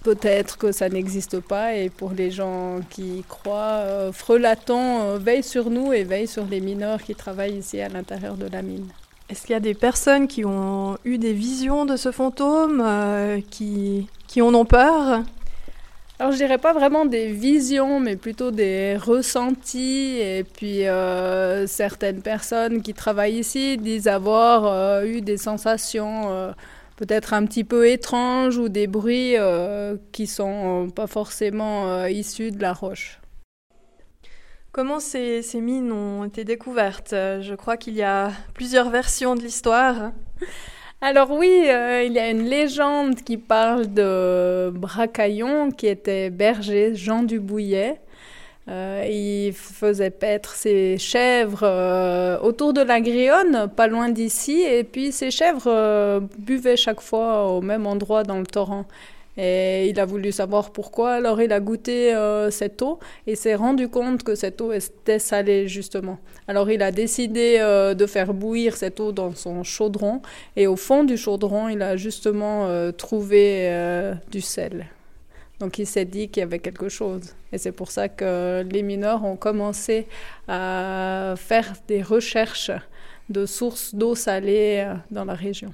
peut-être 0.03 0.59
que 0.59 0.73
ça 0.73 0.89
n'existe 0.89 1.39
pas. 1.41 1.75
Et 1.75 1.89
pour 1.89 2.11
les 2.13 2.33
gens 2.33 2.81
qui 2.91 3.25
croient, 3.29 3.81
euh, 3.85 4.13
Frelaton 4.13 5.03
euh, 5.03 5.19
veille 5.19 5.45
sur 5.45 5.71
nous 5.71 5.93
et 5.93 6.03
veille 6.03 6.27
sur 6.27 6.45
les 6.47 6.61
mineurs 6.61 7.01
qui 7.03 7.15
travaillent 7.15 7.59
ici 7.59 7.81
à 7.81 7.89
l'intérieur 7.89 8.35
de 8.35 8.47
la 8.47 8.63
mine. 8.63 8.89
Est-ce 9.29 9.43
qu'il 9.43 9.53
y 9.53 9.57
a 9.57 9.61
des 9.61 9.75
personnes 9.75 10.27
qui 10.29 10.45
ont 10.45 10.99
eu 11.05 11.19
des 11.19 11.33
visions 11.33 11.85
de 11.85 11.97
ce 11.97 12.13
fantôme, 12.13 12.81
qui, 13.51 14.07
qui 14.29 14.41
en 14.41 14.55
ont 14.55 14.65
peur? 14.65 15.23
Alors 16.19 16.33
je 16.33 16.39
dirais 16.39 16.57
pas 16.57 16.73
vraiment 16.73 17.05
des 17.05 17.31
visions, 17.31 18.01
mais 18.01 18.17
plutôt 18.17 18.51
des 18.51 18.97
ressentis. 18.97 20.17
Et 20.19 20.45
puis 20.45 20.87
euh, 20.87 21.67
certaines 21.67 22.23
personnes 22.23 22.81
qui 22.81 22.95
travaillent 22.95 23.39
ici 23.39 23.77
disent 23.77 24.09
avoir 24.09 24.65
euh, 24.67 25.05
eu 25.05 25.21
des 25.21 25.37
sensations 25.37 26.31
euh, 26.31 26.53
peut-être 26.97 27.35
un 27.35 27.45
petit 27.45 27.65
peu 27.65 27.87
étranges 27.87 28.57
ou 28.57 28.71
des 28.71 28.87
bruits 28.87 29.35
qui 30.13 30.27
sont 30.27 30.89
pas 30.95 31.07
forcément 31.07 32.07
issus 32.07 32.51
de 32.51 32.63
la 32.63 32.73
roche. 32.73 33.21
Comment 34.73 35.01
ces, 35.01 35.43
ces 35.43 35.61
mines 35.61 35.93
ont 35.93 36.25
été 36.25 36.45
découvertes? 36.45 37.11
Je 37.13 37.55
crois 37.55 37.77
qu'il 37.77 37.95
y 37.95 38.03
a 38.03 38.31
plusieurs 38.55 38.89
versions 38.89 39.35
de 39.35 39.43
l'histoire. 39.43 40.13
Alors 41.09 41.31
oui, 41.31 41.67
euh, 41.69 42.03
il 42.03 42.15
y 42.15 42.19
a 42.19 42.29
une 42.31 42.47
légende 42.47 43.15
qui 43.23 43.37
parle 43.37 43.95
de 43.95 44.73
Bracaillon 44.75 45.71
qui 45.71 45.87
était 45.87 46.31
berger, 46.31 46.97
Jean 46.97 47.23
Dubouillet. 47.23 48.01
Euh, 48.69 49.07
il 49.09 49.53
faisait 49.53 50.11
paître 50.11 50.57
ses 50.57 50.99
chèvres 50.99 51.63
euh, 51.63 52.41
autour 52.41 52.73
de 52.73 52.81
la 52.81 53.01
Grionne, 53.01 53.71
pas 53.77 53.87
loin 53.87 54.09
d'ici, 54.09 54.63
et 54.63 54.83
puis 54.83 55.13
ces 55.13 55.31
chèvres 55.31 56.21
buvaient 56.39 56.77
chaque 56.77 57.01
fois 57.01 57.53
au 57.53 57.61
même 57.61 57.87
endroit 57.87 58.25
dans 58.25 58.41
le 58.41 58.47
torrent. 58.47 58.85
Et 59.37 59.89
il 59.89 60.01
a 60.01 60.07
voulu 60.07 60.33
savoir 60.33 60.71
pourquoi, 60.71 61.13
alors 61.13 61.43
il 61.43 61.53
a 61.53 61.61
goûté 61.61 62.15
euh, 62.15 62.51
cette 62.51 62.81
eau 62.81 62.99
et 63.27 63.37
s'est 63.37 63.55
rendu 63.55 63.89
compte 63.89 64.23
que 64.23 64.35
cette 64.35 64.61
eau 64.63 64.73
était 64.73 65.19
salée 65.19 65.69
justement. 65.69 66.19
Alors 66.49 66.71
il 66.71 66.83
a 66.83 66.91
décidé 66.91 67.59
euh, 67.61 67.93
de 67.93 68.07
faire 68.07 68.33
bouillir 68.33 68.77
cette 68.77 68.99
eau 68.99 69.13
dans 69.13 69.35
son 69.35 69.63
chaudron 69.63 70.23
et 70.57 70.67
au 70.67 70.77
fond 70.77 71.05
du 71.05 71.19
chaudron 71.19 71.69
il 71.69 71.83
a 71.83 71.97
justement 71.97 72.67
euh, 72.67 72.93
trouvé 72.93 73.71
du 74.31 74.41
sel. 74.41 74.87
Donc 75.61 75.79
il 75.79 75.87
s'est 75.87 76.05
dit 76.05 76.29
qu'il 76.29 76.41
y 76.41 76.45
avait 76.45 76.59
quelque 76.59 76.89
chose. 76.89 77.35
Et 77.53 77.59
c'est 77.59 77.73
pour 77.73 77.91
ça 77.91 78.09
que 78.09 78.63
les 78.71 78.83
mineurs 78.83 79.25
ont 79.25 79.37
commencé 79.37 80.07
à 80.49 81.35
faire 81.37 81.75
des 81.89 82.03
recherches 82.03 82.71
de 83.29 83.45
sources 83.45 83.95
d'eau 83.95 84.15
salée 84.15 84.87
dans 85.11 85.25
la 85.25 85.35
région. 85.35 85.73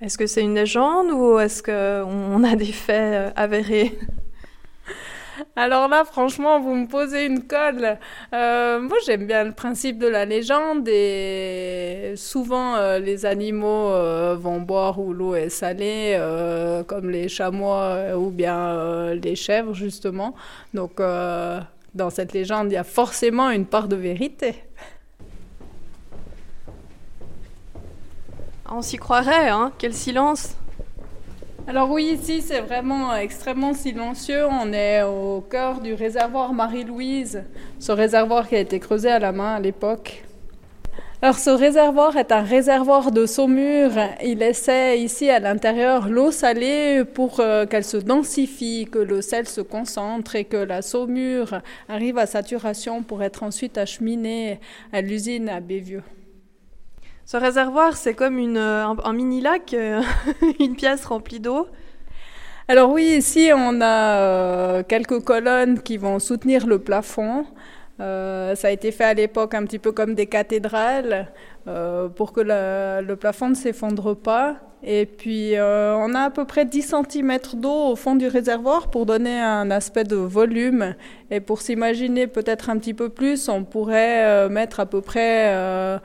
Est-ce 0.00 0.16
que 0.16 0.28
c'est 0.28 0.42
une 0.42 0.54
légende 0.54 1.10
ou 1.10 1.40
est-ce 1.40 1.60
qu'on 1.60 2.44
a 2.44 2.54
des 2.54 2.66
faits 2.66 3.14
euh, 3.14 3.30
avérés? 3.34 3.98
Alors 5.56 5.88
là, 5.88 6.04
franchement, 6.04 6.60
vous 6.60 6.74
me 6.74 6.86
posez 6.86 7.26
une 7.26 7.42
colle. 7.42 7.98
Euh, 8.32 8.80
moi, 8.80 8.96
j'aime 9.04 9.26
bien 9.26 9.42
le 9.42 9.52
principe 9.52 9.98
de 9.98 10.06
la 10.06 10.24
légende 10.24 10.88
et 10.88 12.12
souvent 12.16 12.76
euh, 12.76 13.00
les 13.00 13.26
animaux 13.26 13.90
vont 14.36 14.60
boire 14.60 15.00
où 15.00 15.12
l'eau 15.12 15.34
est 15.34 15.48
salée, 15.48 16.16
comme 16.86 17.10
les 17.10 17.28
chamois 17.28 18.16
ou 18.16 18.30
bien 18.30 19.14
les 19.14 19.34
chèvres, 19.34 19.74
justement. 19.74 20.34
Donc, 20.74 20.98
dans 20.98 22.10
cette 22.10 22.32
légende, 22.32 22.70
il 22.70 22.74
y 22.74 22.76
a 22.78 22.84
forcément 22.84 23.50
une 23.50 23.66
part 23.66 23.88
de 23.88 23.96
vérité. 23.96 24.54
On 28.70 28.82
s'y 28.82 28.96
croirait, 28.98 29.48
hein 29.48 29.72
Quel 29.78 29.94
silence 29.94 30.54
alors 31.66 31.90
oui, 31.90 32.16
ici 32.18 32.40
c'est 32.40 32.60
vraiment 32.60 33.14
extrêmement 33.14 33.74
silencieux. 33.74 34.46
On 34.46 34.72
est 34.72 35.02
au 35.02 35.42
cœur 35.42 35.82
du 35.82 35.92
réservoir 35.92 36.54
Marie-Louise, 36.54 37.44
ce 37.78 37.92
réservoir 37.92 38.48
qui 38.48 38.56
a 38.56 38.60
été 38.60 38.80
creusé 38.80 39.10
à 39.10 39.18
la 39.18 39.32
main 39.32 39.56
à 39.56 39.60
l'époque. 39.60 40.24
Alors 41.20 41.36
ce 41.36 41.50
réservoir 41.50 42.16
est 42.16 42.32
un 42.32 42.40
réservoir 42.40 43.12
de 43.12 43.26
saumure. 43.26 43.92
Il 44.24 44.40
essaie 44.40 44.98
ici 44.98 45.28
à 45.28 45.40
l'intérieur 45.40 46.08
l'eau 46.08 46.30
salée 46.30 47.04
pour 47.04 47.40
euh, 47.40 47.66
qu'elle 47.66 47.84
se 47.84 47.98
densifie, 47.98 48.88
que 48.90 48.98
le 48.98 49.20
sel 49.20 49.46
se 49.46 49.60
concentre 49.60 50.36
et 50.36 50.44
que 50.44 50.56
la 50.56 50.80
saumure 50.80 51.60
arrive 51.90 52.16
à 52.16 52.24
saturation 52.24 53.02
pour 53.02 53.22
être 53.22 53.42
ensuite 53.42 53.76
acheminée 53.76 54.58
à 54.90 55.02
l'usine 55.02 55.50
à 55.50 55.60
Bévieux. 55.60 56.02
Ce 57.30 57.36
réservoir, 57.36 57.94
c'est 57.94 58.14
comme 58.14 58.38
une, 58.38 58.56
un, 58.56 59.12
mini 59.12 59.42
lac, 59.42 59.76
une 60.60 60.76
pièce 60.76 61.04
remplie 61.04 61.40
d'eau. 61.40 61.66
Alors 62.68 62.90
oui, 62.90 63.16
ici 63.18 63.50
on 63.54 63.82
a 63.82 64.82
quelques 64.84 65.22
colonnes 65.22 65.82
qui 65.82 65.98
vont 65.98 66.20
soutenir 66.20 66.66
le 66.66 66.78
plafond. 66.78 67.44
Euh, 68.00 68.54
ça 68.54 68.68
a 68.68 68.70
été 68.70 68.92
fait 68.92 69.04
à 69.04 69.12
l'époque 69.12 69.52
un 69.52 69.64
petit 69.64 69.78
peu 69.78 69.92
comme 69.92 70.14
des 70.14 70.24
cathédrales 70.24 71.28
euh, 71.66 72.08
pour 72.08 72.32
que 72.32 72.40
le 72.40 73.14
plafond 73.16 73.50
ne 73.50 73.54
s'effondre 73.54 74.16
pas. 74.16 74.56
Et 74.82 75.04
puis 75.04 75.54
euh, 75.54 75.96
on 75.98 76.14
a 76.14 76.20
à 76.20 76.30
peu 76.30 76.46
près 76.46 76.64
10 76.64 76.94
cm 77.10 77.38
d'eau 77.56 77.90
au 77.90 77.96
fond 77.96 78.16
du 78.16 78.26
réservoir 78.26 78.88
pour 78.88 79.04
donner 79.04 79.38
un 79.38 79.70
aspect 79.70 80.04
de 80.04 80.16
volume. 80.16 80.94
Et 81.30 81.40
pour 81.40 81.60
s'imaginer 81.60 82.26
peut-être 82.26 82.70
un 82.70 82.78
petit 82.78 82.94
peu 82.94 83.10
plus, 83.10 83.50
on 83.50 83.64
pourrait 83.64 84.48
mettre 84.48 84.80
à 84.80 84.86
peu 84.86 85.02
près 85.02 86.00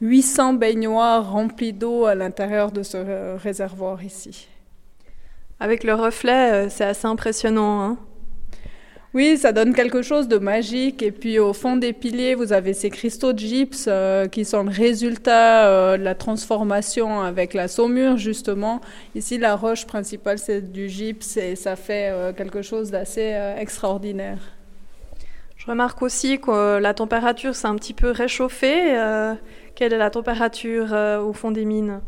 800 0.00 0.54
baignoires 0.54 1.30
remplies 1.30 1.72
d'eau 1.72 2.04
à 2.04 2.14
l'intérieur 2.14 2.72
de 2.72 2.82
ce 2.82 3.36
réservoir 3.36 4.02
ici. 4.02 4.48
Avec 5.58 5.84
le 5.84 5.94
reflet, 5.94 6.68
c'est 6.68 6.84
assez 6.84 7.06
impressionnant. 7.06 7.82
Hein 7.82 7.98
oui, 9.16 9.38
ça 9.38 9.52
donne 9.52 9.72
quelque 9.72 10.02
chose 10.02 10.28
de 10.28 10.36
magique. 10.36 11.02
Et 11.02 11.10
puis 11.10 11.38
au 11.38 11.54
fond 11.54 11.76
des 11.76 11.94
piliers, 11.94 12.34
vous 12.34 12.52
avez 12.52 12.74
ces 12.74 12.90
cristaux 12.90 13.32
de 13.32 13.38
gypse 13.38 13.86
euh, 13.88 14.28
qui 14.28 14.44
sont 14.44 14.62
le 14.64 14.70
résultat 14.70 15.68
euh, 15.68 15.96
de 15.96 16.02
la 16.02 16.14
transformation 16.14 17.22
avec 17.22 17.54
la 17.54 17.66
saumure, 17.66 18.18
justement. 18.18 18.82
Ici, 19.14 19.38
la 19.38 19.56
roche 19.56 19.86
principale, 19.86 20.38
c'est 20.38 20.70
du 20.70 20.90
gypse 20.90 21.38
et 21.38 21.56
ça 21.56 21.76
fait 21.76 22.10
euh, 22.10 22.34
quelque 22.34 22.60
chose 22.60 22.90
d'assez 22.90 23.34
extraordinaire. 23.58 24.36
Je 25.56 25.64
remarque 25.64 26.02
aussi 26.02 26.38
que 26.38 26.76
la 26.76 26.92
température 26.92 27.54
s'est 27.54 27.68
un 27.68 27.76
petit 27.76 27.94
peu 27.94 28.10
réchauffée. 28.10 28.94
Quelle 29.76 29.92
est 29.92 29.98
la 29.98 30.10
température 30.10 30.92
au 30.92 31.32
fond 31.32 31.52
des 31.52 31.64
mines? 31.64 32.00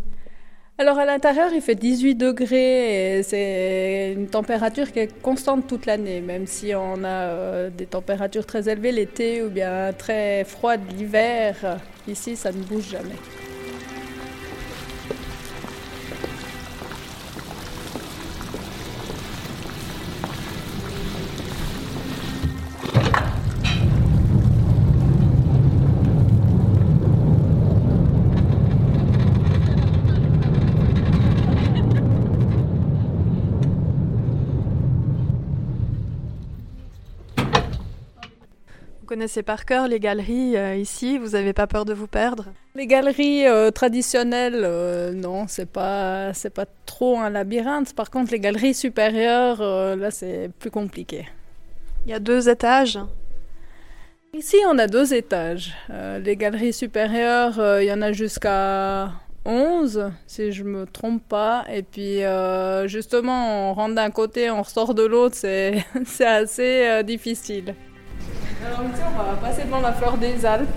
Alors 0.81 0.97
à 0.97 1.05
l'intérieur, 1.05 1.51
il 1.53 1.61
fait 1.61 1.75
18 1.75 2.15
degrés 2.15 3.19
et 3.19 3.23
c'est 3.25 4.13
une 4.17 4.29
température 4.29 4.93
qui 4.93 5.01
est 5.01 5.21
constante 5.23 5.67
toute 5.67 5.87
l'année, 5.87 6.21
même 6.21 6.47
si 6.47 6.73
on 6.73 7.03
a 7.03 7.09
euh, 7.09 7.69
des 7.69 7.87
températures 7.87 8.47
très 8.47 8.69
élevées 8.69 8.93
l'été 8.93 9.43
ou 9.43 9.51
bien 9.51 9.93
très 9.93 10.45
froides 10.45 10.83
l'hiver. 10.97 11.79
Ici, 12.07 12.37
ça 12.37 12.53
ne 12.53 12.63
bouge 12.63 12.91
jamais. 12.91 13.17
Connaissez 39.19 39.43
par 39.43 39.65
cœur 39.65 39.89
les 39.89 39.99
galeries 39.99 40.57
euh, 40.57 40.77
ici, 40.77 41.19
vous 41.19 41.31
n'avez 41.31 41.53
pas 41.53 41.67
peur 41.67 41.85
de 41.85 41.93
vous 41.93 42.07
perdre? 42.07 42.53
Les 42.77 42.87
galeries 42.87 43.49
euh, 43.49 43.73
traditionnelles, 43.73 44.61
euh, 44.63 45.13
non, 45.13 45.49
c'est 45.49 45.69
pas 45.69 46.33
c'est 46.35 46.55
pas 46.55 46.67
trop 46.87 47.19
un 47.19 47.29
labyrinthe. 47.29 47.95
Par 47.95 48.13
contre, 48.13 48.31
les 48.31 48.39
galeries 48.39 48.75
supérieures, 48.75 49.61
là, 49.97 50.13
c'est 50.13 50.53
plus 50.61 50.71
compliqué. 50.71 51.27
Il 52.07 52.13
y 52.13 52.15
a 52.15 52.21
deux 52.21 52.49
étages? 52.49 53.01
Ici, 54.35 54.59
on 54.71 54.79
a 54.79 54.87
deux 54.87 55.13
étages. 55.13 55.75
les 56.25 56.37
galeries 56.37 56.73
supérieures, 56.73 57.59
il 57.81 57.87
y 57.87 57.93
en 57.93 58.03
a 58.03 58.13
jusqu'à 58.13 59.11
11, 59.45 60.13
si 60.29 60.53
je 60.53 60.63
me 60.63 60.87
trompe 60.87 61.25
pas. 61.29 61.65
Et 61.73 61.83
puis, 61.83 62.21
justement, 62.87 63.71
on 63.71 63.75
rentre 63.75 63.97
d'un 63.97 64.11
côté, 64.13 64.49
on 64.49 64.63
ressort 64.63 64.95
de 64.95 65.03
l'autre, 65.03 65.35
c'est 65.35 65.85
assez 66.21 67.03
difficile. 67.03 67.75
Alors 68.66 68.81
ici, 68.92 69.03
on 69.07 69.23
va 69.23 69.37
passer 69.37 69.64
devant 69.64 69.81
la 69.81 69.92
fleur 69.92 70.16
des 70.16 70.44
Alpes. 70.44 70.68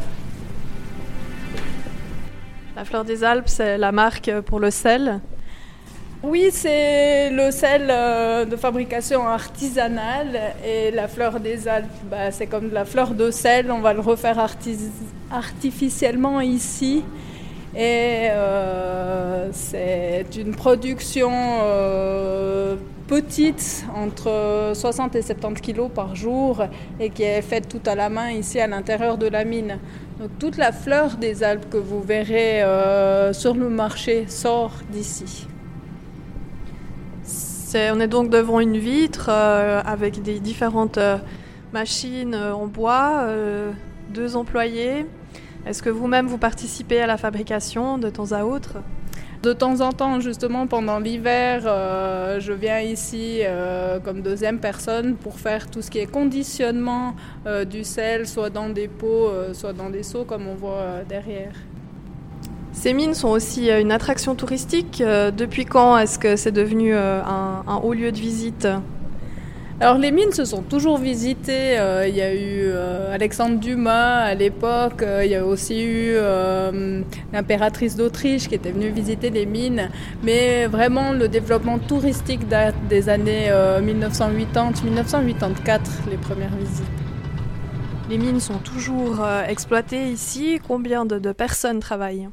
La 2.76 2.86
fleur 2.86 3.04
des 3.04 3.24
Alpes, 3.24 3.48
c'est 3.48 3.78
la 3.78 3.91
marque 3.91 4.32
pour 4.41 4.60
le 4.60 4.70
sel. 4.70 5.20
Oui, 6.24 6.50
c'est 6.52 7.32
le 7.32 7.50
sel 7.50 7.88
euh, 7.89 8.46
de 8.46 8.56
fabrication 8.56 9.28
artisanale 9.28 10.39
et 10.63 10.91
la 10.91 11.08
fleur 11.08 11.39
des 11.39 11.67
Alpes, 11.67 11.88
bah, 12.04 12.32
c'est 12.32 12.46
comme 12.46 12.70
de 12.70 12.74
la 12.76 12.86
fleur 12.86 13.15
de 13.15 13.32
sel, 13.32 13.72
on 13.72 13.80
va 13.80 13.94
le 13.94 14.02
refaire 14.02 14.38
artificiellement 15.32 16.39
ici. 16.39 17.04
Et 17.74 18.28
euh, 18.32 19.50
c'est 19.54 20.26
une 20.36 20.54
production 20.54 21.32
euh, 21.32 22.76
petite, 23.08 23.86
entre 23.96 24.72
60 24.74 25.16
et 25.16 25.22
70 25.22 25.62
kilos 25.62 25.90
par 25.94 26.16
jour, 26.16 26.64
et 27.00 27.10
qui 27.10 27.24
est 27.24 27.42
faite 27.42 27.70
tout 27.70 27.90
à 27.90 27.96
la 27.96 28.10
main 28.10 28.32
ici 28.32 28.60
à 28.60 28.68
l'intérieur 28.68 29.18
de 29.18 29.28
la 29.28 29.46
mine. 29.46 29.80
Donc 30.20 30.32
toute 30.38 30.58
la 30.58 30.74
fleur 30.74 31.16
des 31.16 31.44
Alpes 31.44 31.70
que 31.70 31.78
vous 31.78 32.02
verrez 32.02 32.62
euh, 32.62 33.32
sur 33.32 33.54
le 33.54 33.70
marché 33.70 34.26
sort 34.28 34.74
d'ici. 34.92 35.48
on 37.74 38.00
est 38.02 38.08
donc 38.08 38.30
devant 38.30 38.60
une 38.60 38.78
vitre 38.78 39.30
avec 39.30 40.22
des 40.22 40.42
différentes 40.42 41.00
machines 41.72 42.36
en 42.36 42.68
bois, 42.68 43.28
deux 44.10 44.36
employés. 44.36 45.06
Est-ce 45.65 45.84
que 45.84 45.89
vous-même 45.89 46.28
vous 46.28 46.39
participez 46.39 47.02
à 47.02 47.08
la 47.08 47.17
fabrication 47.17 47.97
de 47.97 48.10
temps 48.10 48.32
à 48.32 48.43
autre? 48.43 48.78
De 49.43 49.54
temps 49.54 49.82
en 49.82 49.91
temps, 49.91 50.19
justement, 50.19 50.67
pendant 50.67 51.00
l'hiver, 51.00 51.63
euh, 51.65 52.39
je 52.39 52.54
viens 52.54 52.80
ici 52.80 53.39
euh, 53.41 54.00
comme 54.00 54.21
deuxième 54.21 54.60
personne 54.60 55.15
pour 55.15 55.39
faire 55.39 55.69
tout 55.69 55.82
ce 55.82 55.89
qui 55.89 55.97
est 55.97 56.06
conditionnement 56.06 57.15
euh, 57.47 57.65
du 57.65 57.84
sel, 57.84 58.28
soit 58.28 58.52
dans 58.52 58.69
des 58.69 58.88
pots, 58.88 59.32
soit 59.54 59.74
dans 59.74 59.89
des 59.89 60.04
seaux, 60.04 60.26
comme 60.26 60.47
on 60.47 60.56
voit 60.56 61.04
derrière. 61.10 61.54
Ces 62.71 62.93
mines 62.93 63.15
sont 63.15 63.30
aussi 63.30 63.69
une 63.69 63.91
attraction 63.91 64.36
touristique. 64.36 65.02
depuis 65.02 65.65
quand 65.65 65.97
est-ce 65.97 66.17
que 66.17 66.36
c'est 66.36 66.52
devenu 66.52 66.95
un 66.95 67.82
haut 67.84 67.93
lieu 67.93 68.12
de 68.12 68.17
visite? 68.17 68.67
Alors 69.82 69.98
les 69.98 70.12
mines 70.12 70.32
se 70.32 70.46
sont 70.46 70.62
toujours 70.62 71.00
visitées. 71.00 71.80
Euh, 71.80 72.08
il 72.08 72.15
y 72.15 72.22
a 72.22 72.32
eu 72.32 72.65
euh, 72.65 73.15
Alexandre 73.15 73.60
Dumas 73.60 74.20
à 74.20 74.36
l'époque. 74.36 75.02
Euh, 75.02 75.26
il 75.26 75.32
y 75.32 75.36
a 75.36 75.44
aussi 75.44 75.84
eu 75.84 76.13
l'impératrice 77.34 77.96
d'Autriche 77.96 78.48
qui 78.48 78.54
était 78.54 78.72
venue 78.72 78.89
visiter 78.89 79.32
les 79.32 79.48
mines. 79.48 79.89
Mais 80.22 80.67
vraiment 80.67 81.13
le 81.13 81.28
développement 81.28 81.80
touristique 81.80 82.48
date 82.48 82.76
des 82.89 83.10
années 83.10 83.50
1980-1984, 83.50 85.80
les 86.12 86.17
premières 86.17 86.56
visites. 86.56 86.86
Les 88.08 88.20
mines 88.20 88.39
sont 88.39 88.60
toujours 88.60 89.26
exploitées 89.48 90.12
ici. 90.12 90.60
Combien 90.67 91.06
de, 91.06 91.32
personnes 91.32 91.80
travaillent? 91.80 92.30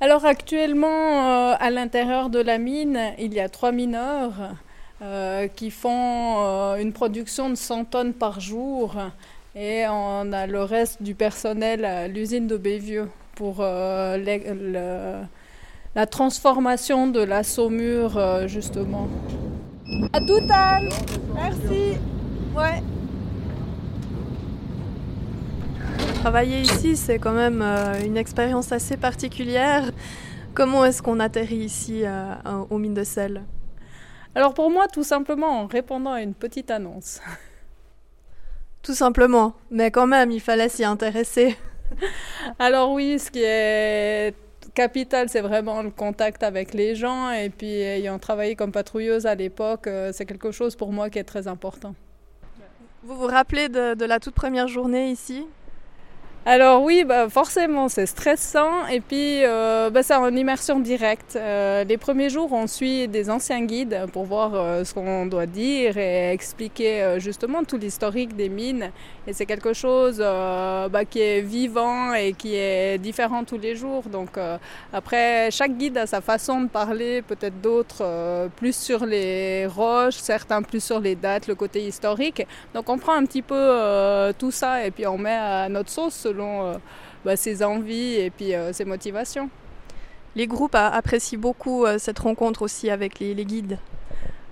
Alors 0.00 0.24
actuellement, 0.24 1.52
à 1.52 1.70
l'intérieur 1.70 2.30
de 2.30 2.38
la 2.38 2.56
mine, 2.56 2.98
il 3.18 3.34
y 3.34 3.40
a 3.40 3.50
trois 3.50 3.72
mineurs. 3.72 4.56
Euh, 5.02 5.46
qui 5.48 5.70
font 5.70 6.36
euh, 6.38 6.76
une 6.76 6.94
production 6.94 7.50
de 7.50 7.54
100 7.54 7.84
tonnes 7.84 8.14
par 8.14 8.40
jour. 8.40 8.96
Et 9.54 9.84
on 9.90 10.32
a 10.32 10.46
le 10.46 10.62
reste 10.62 11.02
du 11.02 11.14
personnel 11.14 11.84
à 11.84 12.08
l'usine 12.08 12.46
de 12.46 12.56
Bévieux 12.56 13.10
pour 13.34 13.58
euh, 13.60 14.16
la 15.94 16.06
transformation 16.06 17.08
de 17.08 17.20
la 17.20 17.42
saumure, 17.42 18.48
justement. 18.48 19.08
À 20.14 20.20
tout 20.20 20.40
à 20.50 20.80
Merci. 21.34 21.98
Ouais. 22.56 22.82
Travailler 26.20 26.62
ici, 26.62 26.96
c'est 26.96 27.18
quand 27.18 27.32
même 27.32 27.62
une 28.04 28.16
expérience 28.16 28.72
assez 28.72 28.96
particulière. 28.96 29.90
Comment 30.54 30.86
est-ce 30.86 31.02
qu'on 31.02 31.20
atterrit 31.20 31.56
ici 31.56 32.04
aux 32.70 32.78
mines 32.78 32.94
de 32.94 33.04
sel? 33.04 33.42
Alors 34.36 34.52
pour 34.52 34.70
moi, 34.70 34.86
tout 34.86 35.02
simplement 35.02 35.62
en 35.62 35.66
répondant 35.66 36.12
à 36.12 36.20
une 36.20 36.34
petite 36.34 36.70
annonce. 36.70 37.20
Tout 38.82 38.94
simplement, 38.94 39.54
mais 39.70 39.90
quand 39.90 40.06
même, 40.06 40.30
il 40.30 40.40
fallait 40.40 40.68
s'y 40.68 40.84
intéresser. 40.84 41.56
Alors 42.58 42.92
oui, 42.92 43.18
ce 43.18 43.32
qui 43.32 43.42
est 43.42 44.32
capital, 44.74 45.28
c'est 45.28 45.40
vraiment 45.40 45.82
le 45.82 45.90
contact 45.90 46.42
avec 46.42 46.74
les 46.74 46.94
gens. 46.94 47.30
Et 47.32 47.48
puis, 47.48 47.80
ayant 47.80 48.18
travaillé 48.18 48.54
comme 48.54 48.70
patrouilleuse 48.70 49.26
à 49.26 49.34
l'époque, 49.34 49.86
euh, 49.86 50.10
c'est 50.12 50.26
quelque 50.26 50.52
chose 50.52 50.76
pour 50.76 50.92
moi 50.92 51.10
qui 51.10 51.18
est 51.18 51.24
très 51.24 51.48
important. 51.48 51.94
Vous 53.02 53.16
vous 53.16 53.26
rappelez 53.26 53.68
de, 53.68 54.04
la 54.04 54.20
toute 54.20 54.34
première 54.34 54.68
journée 54.68 55.10
ici? 55.10 55.46
Alors 56.48 56.80
oui, 56.84 57.02
bah 57.02 57.28
forcément, 57.28 57.88
c'est 57.88 58.06
stressant 58.06 58.86
et 58.86 59.00
puis 59.00 59.44
euh, 59.44 59.90
bah, 59.90 60.04
c'est 60.04 60.14
en 60.14 60.28
immersion 60.28 60.78
directe. 60.78 61.34
Euh, 61.34 61.82
les 61.82 61.96
premiers 61.96 62.30
jours, 62.30 62.52
on 62.52 62.68
suit 62.68 63.08
des 63.08 63.30
anciens 63.30 63.62
guides 63.64 64.06
pour 64.12 64.26
voir 64.26 64.52
euh, 64.54 64.84
ce 64.84 64.94
qu'on 64.94 65.26
doit 65.26 65.46
dire 65.46 65.98
et 65.98 66.30
expliquer 66.30 67.16
justement 67.18 67.64
tout 67.64 67.78
l'historique 67.78 68.36
des 68.36 68.48
mines. 68.48 68.92
Et 69.26 69.32
c'est 69.32 69.44
quelque 69.44 69.72
chose 69.72 70.18
bah, 70.18 71.04
qui 71.10 71.20
est 71.20 71.40
vivant 71.40 72.14
et 72.14 72.32
qui 72.32 72.54
est 72.54 72.98
différent 72.98 73.42
tous 73.42 73.58
les 73.58 73.74
jours. 73.74 74.04
Donc 74.04 74.38
après, 74.92 75.50
chaque 75.50 75.76
guide 75.76 75.98
a 75.98 76.06
sa 76.06 76.20
façon 76.20 76.60
de 76.60 76.68
parler, 76.68 77.22
peut-être 77.22 77.60
d'autres 77.60 78.48
plus 78.54 78.76
sur 78.76 79.04
les 79.04 79.66
roches, 79.66 80.14
certains 80.14 80.62
plus 80.62 80.84
sur 80.84 81.00
les 81.00 81.16
dates, 81.16 81.48
le 81.48 81.56
côté 81.56 81.84
historique. 81.84 82.46
Donc 82.72 82.88
on 82.88 82.98
prend 82.98 83.14
un 83.14 83.24
petit 83.26 83.42
peu 83.42 84.32
tout 84.38 84.52
ça 84.52 84.86
et 84.86 84.92
puis 84.92 85.08
on 85.08 85.18
met 85.18 85.34
à 85.34 85.68
notre 85.68 85.90
sauce 85.90 86.28
selon 86.36 86.66
euh, 86.66 86.74
bah, 87.24 87.36
ses 87.36 87.62
envies 87.62 88.14
et 88.14 88.30
puis 88.30 88.54
euh, 88.54 88.72
ses 88.72 88.84
motivations. 88.84 89.48
Les 90.34 90.46
groupes 90.46 90.74
apprécient 90.74 91.38
beaucoup 91.38 91.86
euh, 91.86 91.96
cette 91.98 92.18
rencontre 92.18 92.62
aussi 92.62 92.90
avec 92.90 93.18
les, 93.20 93.34
les 93.34 93.44
guides. 93.46 93.78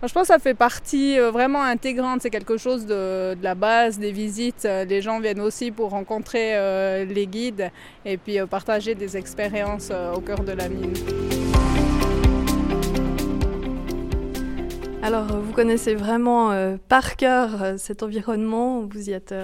Je 0.02 0.12
pense 0.12 0.28
que 0.28 0.34
ça 0.34 0.38
fait 0.38 0.52
partie 0.54 1.18
vraiment 1.18 1.62
intégrante, 1.62 2.20
c'est 2.20 2.28
quelque 2.28 2.58
chose 2.58 2.84
de, 2.84 3.34
de 3.34 3.42
la 3.42 3.54
base 3.54 3.98
des 3.98 4.12
visites. 4.12 4.64
Les 4.64 5.00
gens 5.00 5.18
viennent 5.18 5.40
aussi 5.40 5.70
pour 5.70 5.90
rencontrer 5.90 6.56
euh, 6.56 7.06
les 7.06 7.26
guides 7.26 7.70
et 8.04 8.18
puis 8.18 8.38
euh, 8.38 8.44
partager 8.46 8.94
des 8.94 9.16
expériences 9.16 9.88
euh, 9.90 10.12
au 10.12 10.20
cœur 10.20 10.44
de 10.44 10.52
la 10.52 10.68
mine. 10.68 10.92
Alors, 15.02 15.26
vous 15.26 15.52
connaissez 15.54 15.94
vraiment 15.94 16.76
par 16.88 17.16
cœur 17.16 17.78
cet 17.78 18.02
environnement, 18.02 18.82
vous 18.82 19.08
y 19.08 19.12
êtes 19.12 19.34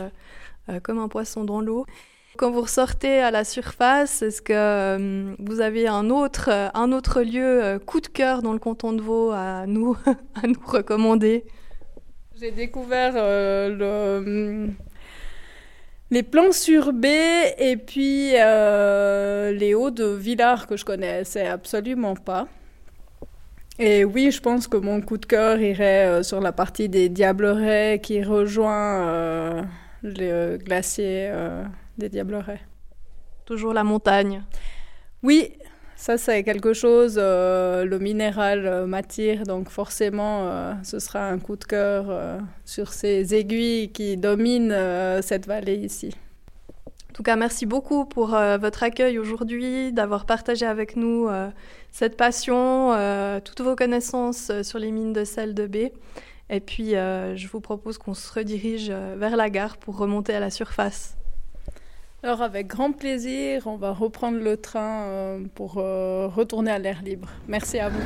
comme 0.82 0.98
un 0.98 1.08
poisson 1.08 1.44
dans 1.44 1.60
l'eau. 1.60 1.86
Quand 2.36 2.50
vous 2.50 2.62
ressortez 2.62 3.18
à 3.18 3.30
la 3.30 3.44
surface, 3.44 4.22
est-ce 4.22 4.40
que 4.40 4.52
euh, 4.54 5.34
vous 5.40 5.60
avez 5.60 5.88
un 5.88 6.10
autre, 6.10 6.48
euh, 6.50 6.68
un 6.74 6.92
autre 6.92 7.22
lieu 7.22 7.62
euh, 7.62 7.78
coup 7.78 8.00
de 8.00 8.06
cœur 8.06 8.40
dans 8.40 8.52
le 8.52 8.58
canton 8.58 8.92
de 8.92 9.02
Vaud 9.02 9.32
à 9.32 9.66
nous, 9.66 9.96
à 10.42 10.46
nous 10.46 10.60
recommander? 10.64 11.44
J'ai 12.40 12.52
découvert 12.52 13.16
hum, 13.16 14.72
les 16.10 16.22
plans 16.22 16.52
sur 16.52 16.92
B 16.92 17.04
et 17.04 17.76
puis 17.76 18.30
les 18.30 19.74
hauts 19.74 19.90
de 19.90 20.06
Villars 20.06 20.66
que 20.66 20.76
je 20.76 20.84
connaissais 20.84 21.46
absolument 21.46 22.14
pas. 22.14 22.46
Et 23.78 24.04
oui, 24.04 24.30
je 24.30 24.40
pense 24.40 24.68
que 24.68 24.76
mon 24.76 25.00
coup 25.02 25.18
de 25.18 25.26
cœur 25.26 25.60
irait 25.60 26.22
sur 26.22 26.40
la 26.40 26.52
partie 26.52 26.88
des 26.88 27.08
Diablerets 27.10 28.00
qui 28.02 28.22
rejoint 28.22 29.66
le 30.02 30.56
glacier 30.56 31.30
des 32.00 32.08
Diablerets. 32.08 32.60
Toujours 33.44 33.72
la 33.72 33.84
montagne. 33.84 34.42
Oui, 35.22 35.52
ça 36.00 36.16
c'est 36.16 36.42
quelque 36.44 36.72
chose, 36.72 37.16
euh, 37.18 37.84
le 37.84 37.98
minéral 37.98 38.66
euh, 38.66 38.86
m'attire, 38.86 39.42
donc 39.42 39.68
forcément 39.68 40.48
euh, 40.48 40.72
ce 40.82 40.98
sera 40.98 41.28
un 41.28 41.38
coup 41.38 41.56
de 41.56 41.64
cœur 41.64 42.40
sur 42.64 42.94
ces 42.94 43.34
aiguilles 43.34 43.92
qui 43.92 44.16
dominent 44.16 44.74
cette 45.20 45.46
vallée 45.46 45.76
ici. 45.76 46.16
En 47.10 47.12
tout 47.12 47.22
cas, 47.22 47.36
merci 47.36 47.66
beaucoup 47.66 48.06
pour 48.06 48.28
votre 48.28 48.82
accueil 48.82 49.18
aujourd'hui, 49.18 49.92
d'avoir 49.92 50.24
partagé 50.24 50.64
avec 50.64 50.96
nous 50.96 51.28
cette 51.90 52.16
passion, 52.16 52.94
toutes 53.44 53.60
vos 53.60 53.76
connaissances 53.76 54.50
sur 54.62 54.78
les 54.78 54.90
mines 54.90 55.12
de 55.12 55.24
sel 55.24 55.52
de 55.52 55.66
baie. 55.66 55.92
Et 56.48 56.60
puis, 56.60 56.92
je 56.92 57.48
vous 57.48 57.60
propose 57.60 57.98
qu'on 57.98 58.14
se 58.14 58.32
redirige 58.32 58.90
vers 58.90 59.36
la 59.36 59.50
gare 59.50 59.76
pour 59.76 59.98
remonter 59.98 60.32
à 60.32 60.40
la 60.40 60.50
surface. 60.50 61.19
Alors 62.22 62.42
avec 62.42 62.66
grand 62.66 62.92
plaisir, 62.92 63.62
on 63.64 63.76
va 63.76 63.92
reprendre 63.92 64.38
le 64.38 64.58
train 64.58 65.04
euh, 65.04 65.38
pour 65.54 65.78
euh, 65.78 66.26
retourner 66.28 66.70
à 66.70 66.78
l'air 66.78 67.00
libre. 67.02 67.30
Merci 67.48 67.78
à 67.78 67.88
vous. 67.88 67.98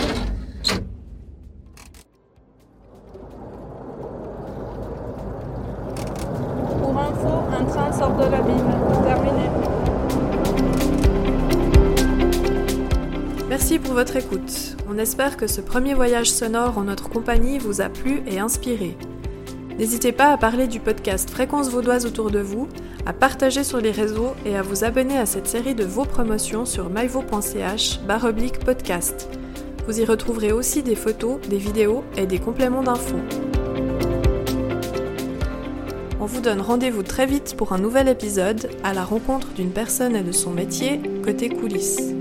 Pour 6.78 6.96
info, 6.96 7.28
un 7.58 7.64
train 7.64 7.90
sort 7.90 8.16
de 8.16 8.30
la 8.30 8.40
mine. 8.42 8.70
Terminé. 9.02 9.48
Merci 13.48 13.80
pour 13.80 13.94
votre 13.94 14.14
écoute. 14.14 14.76
On 14.88 14.96
espère 14.96 15.36
que 15.36 15.48
ce 15.48 15.60
premier 15.60 15.94
voyage 15.94 16.30
sonore 16.30 16.78
en 16.78 16.84
notre 16.84 17.08
compagnie 17.08 17.58
vous 17.58 17.80
a 17.80 17.88
plu 17.88 18.22
et 18.28 18.38
inspiré. 18.38 18.96
N'hésitez 19.76 20.12
pas 20.12 20.32
à 20.32 20.36
parler 20.36 20.68
du 20.68 20.78
podcast 20.78 21.28
Fréquence 21.30 21.68
Vaudoise 21.68 22.06
autour 22.06 22.30
de 22.30 22.38
vous, 22.38 22.68
à 23.06 23.12
partager 23.12 23.64
sur 23.64 23.80
les 23.80 23.90
réseaux 23.90 24.34
et 24.44 24.56
à 24.56 24.62
vous 24.62 24.84
abonner 24.84 25.18
à 25.18 25.26
cette 25.26 25.46
série 25.46 25.74
de 25.74 25.84
vos 25.84 26.04
promotions 26.04 26.64
sur 26.64 26.88
myvo.ch 26.88 28.00
baroblique 28.06 28.60
podcast. 28.60 29.28
Vous 29.86 30.00
y 30.00 30.04
retrouverez 30.04 30.52
aussi 30.52 30.82
des 30.82 30.96
photos, 30.96 31.40
des 31.48 31.58
vidéos 31.58 32.04
et 32.16 32.26
des 32.26 32.38
compléments 32.38 32.82
d'infos. 32.82 33.20
On 36.20 36.26
vous 36.26 36.40
donne 36.40 36.62
rendez-vous 36.62 37.02
très 37.02 37.26
vite 37.26 37.54
pour 37.54 37.74
un 37.74 37.78
nouvel 37.78 38.08
épisode 38.08 38.70
à 38.82 38.94
la 38.94 39.04
rencontre 39.04 39.48
d'une 39.52 39.72
personne 39.72 40.16
et 40.16 40.22
de 40.22 40.32
son 40.32 40.52
métier 40.52 41.02
côté 41.22 41.50
coulisses. 41.50 42.14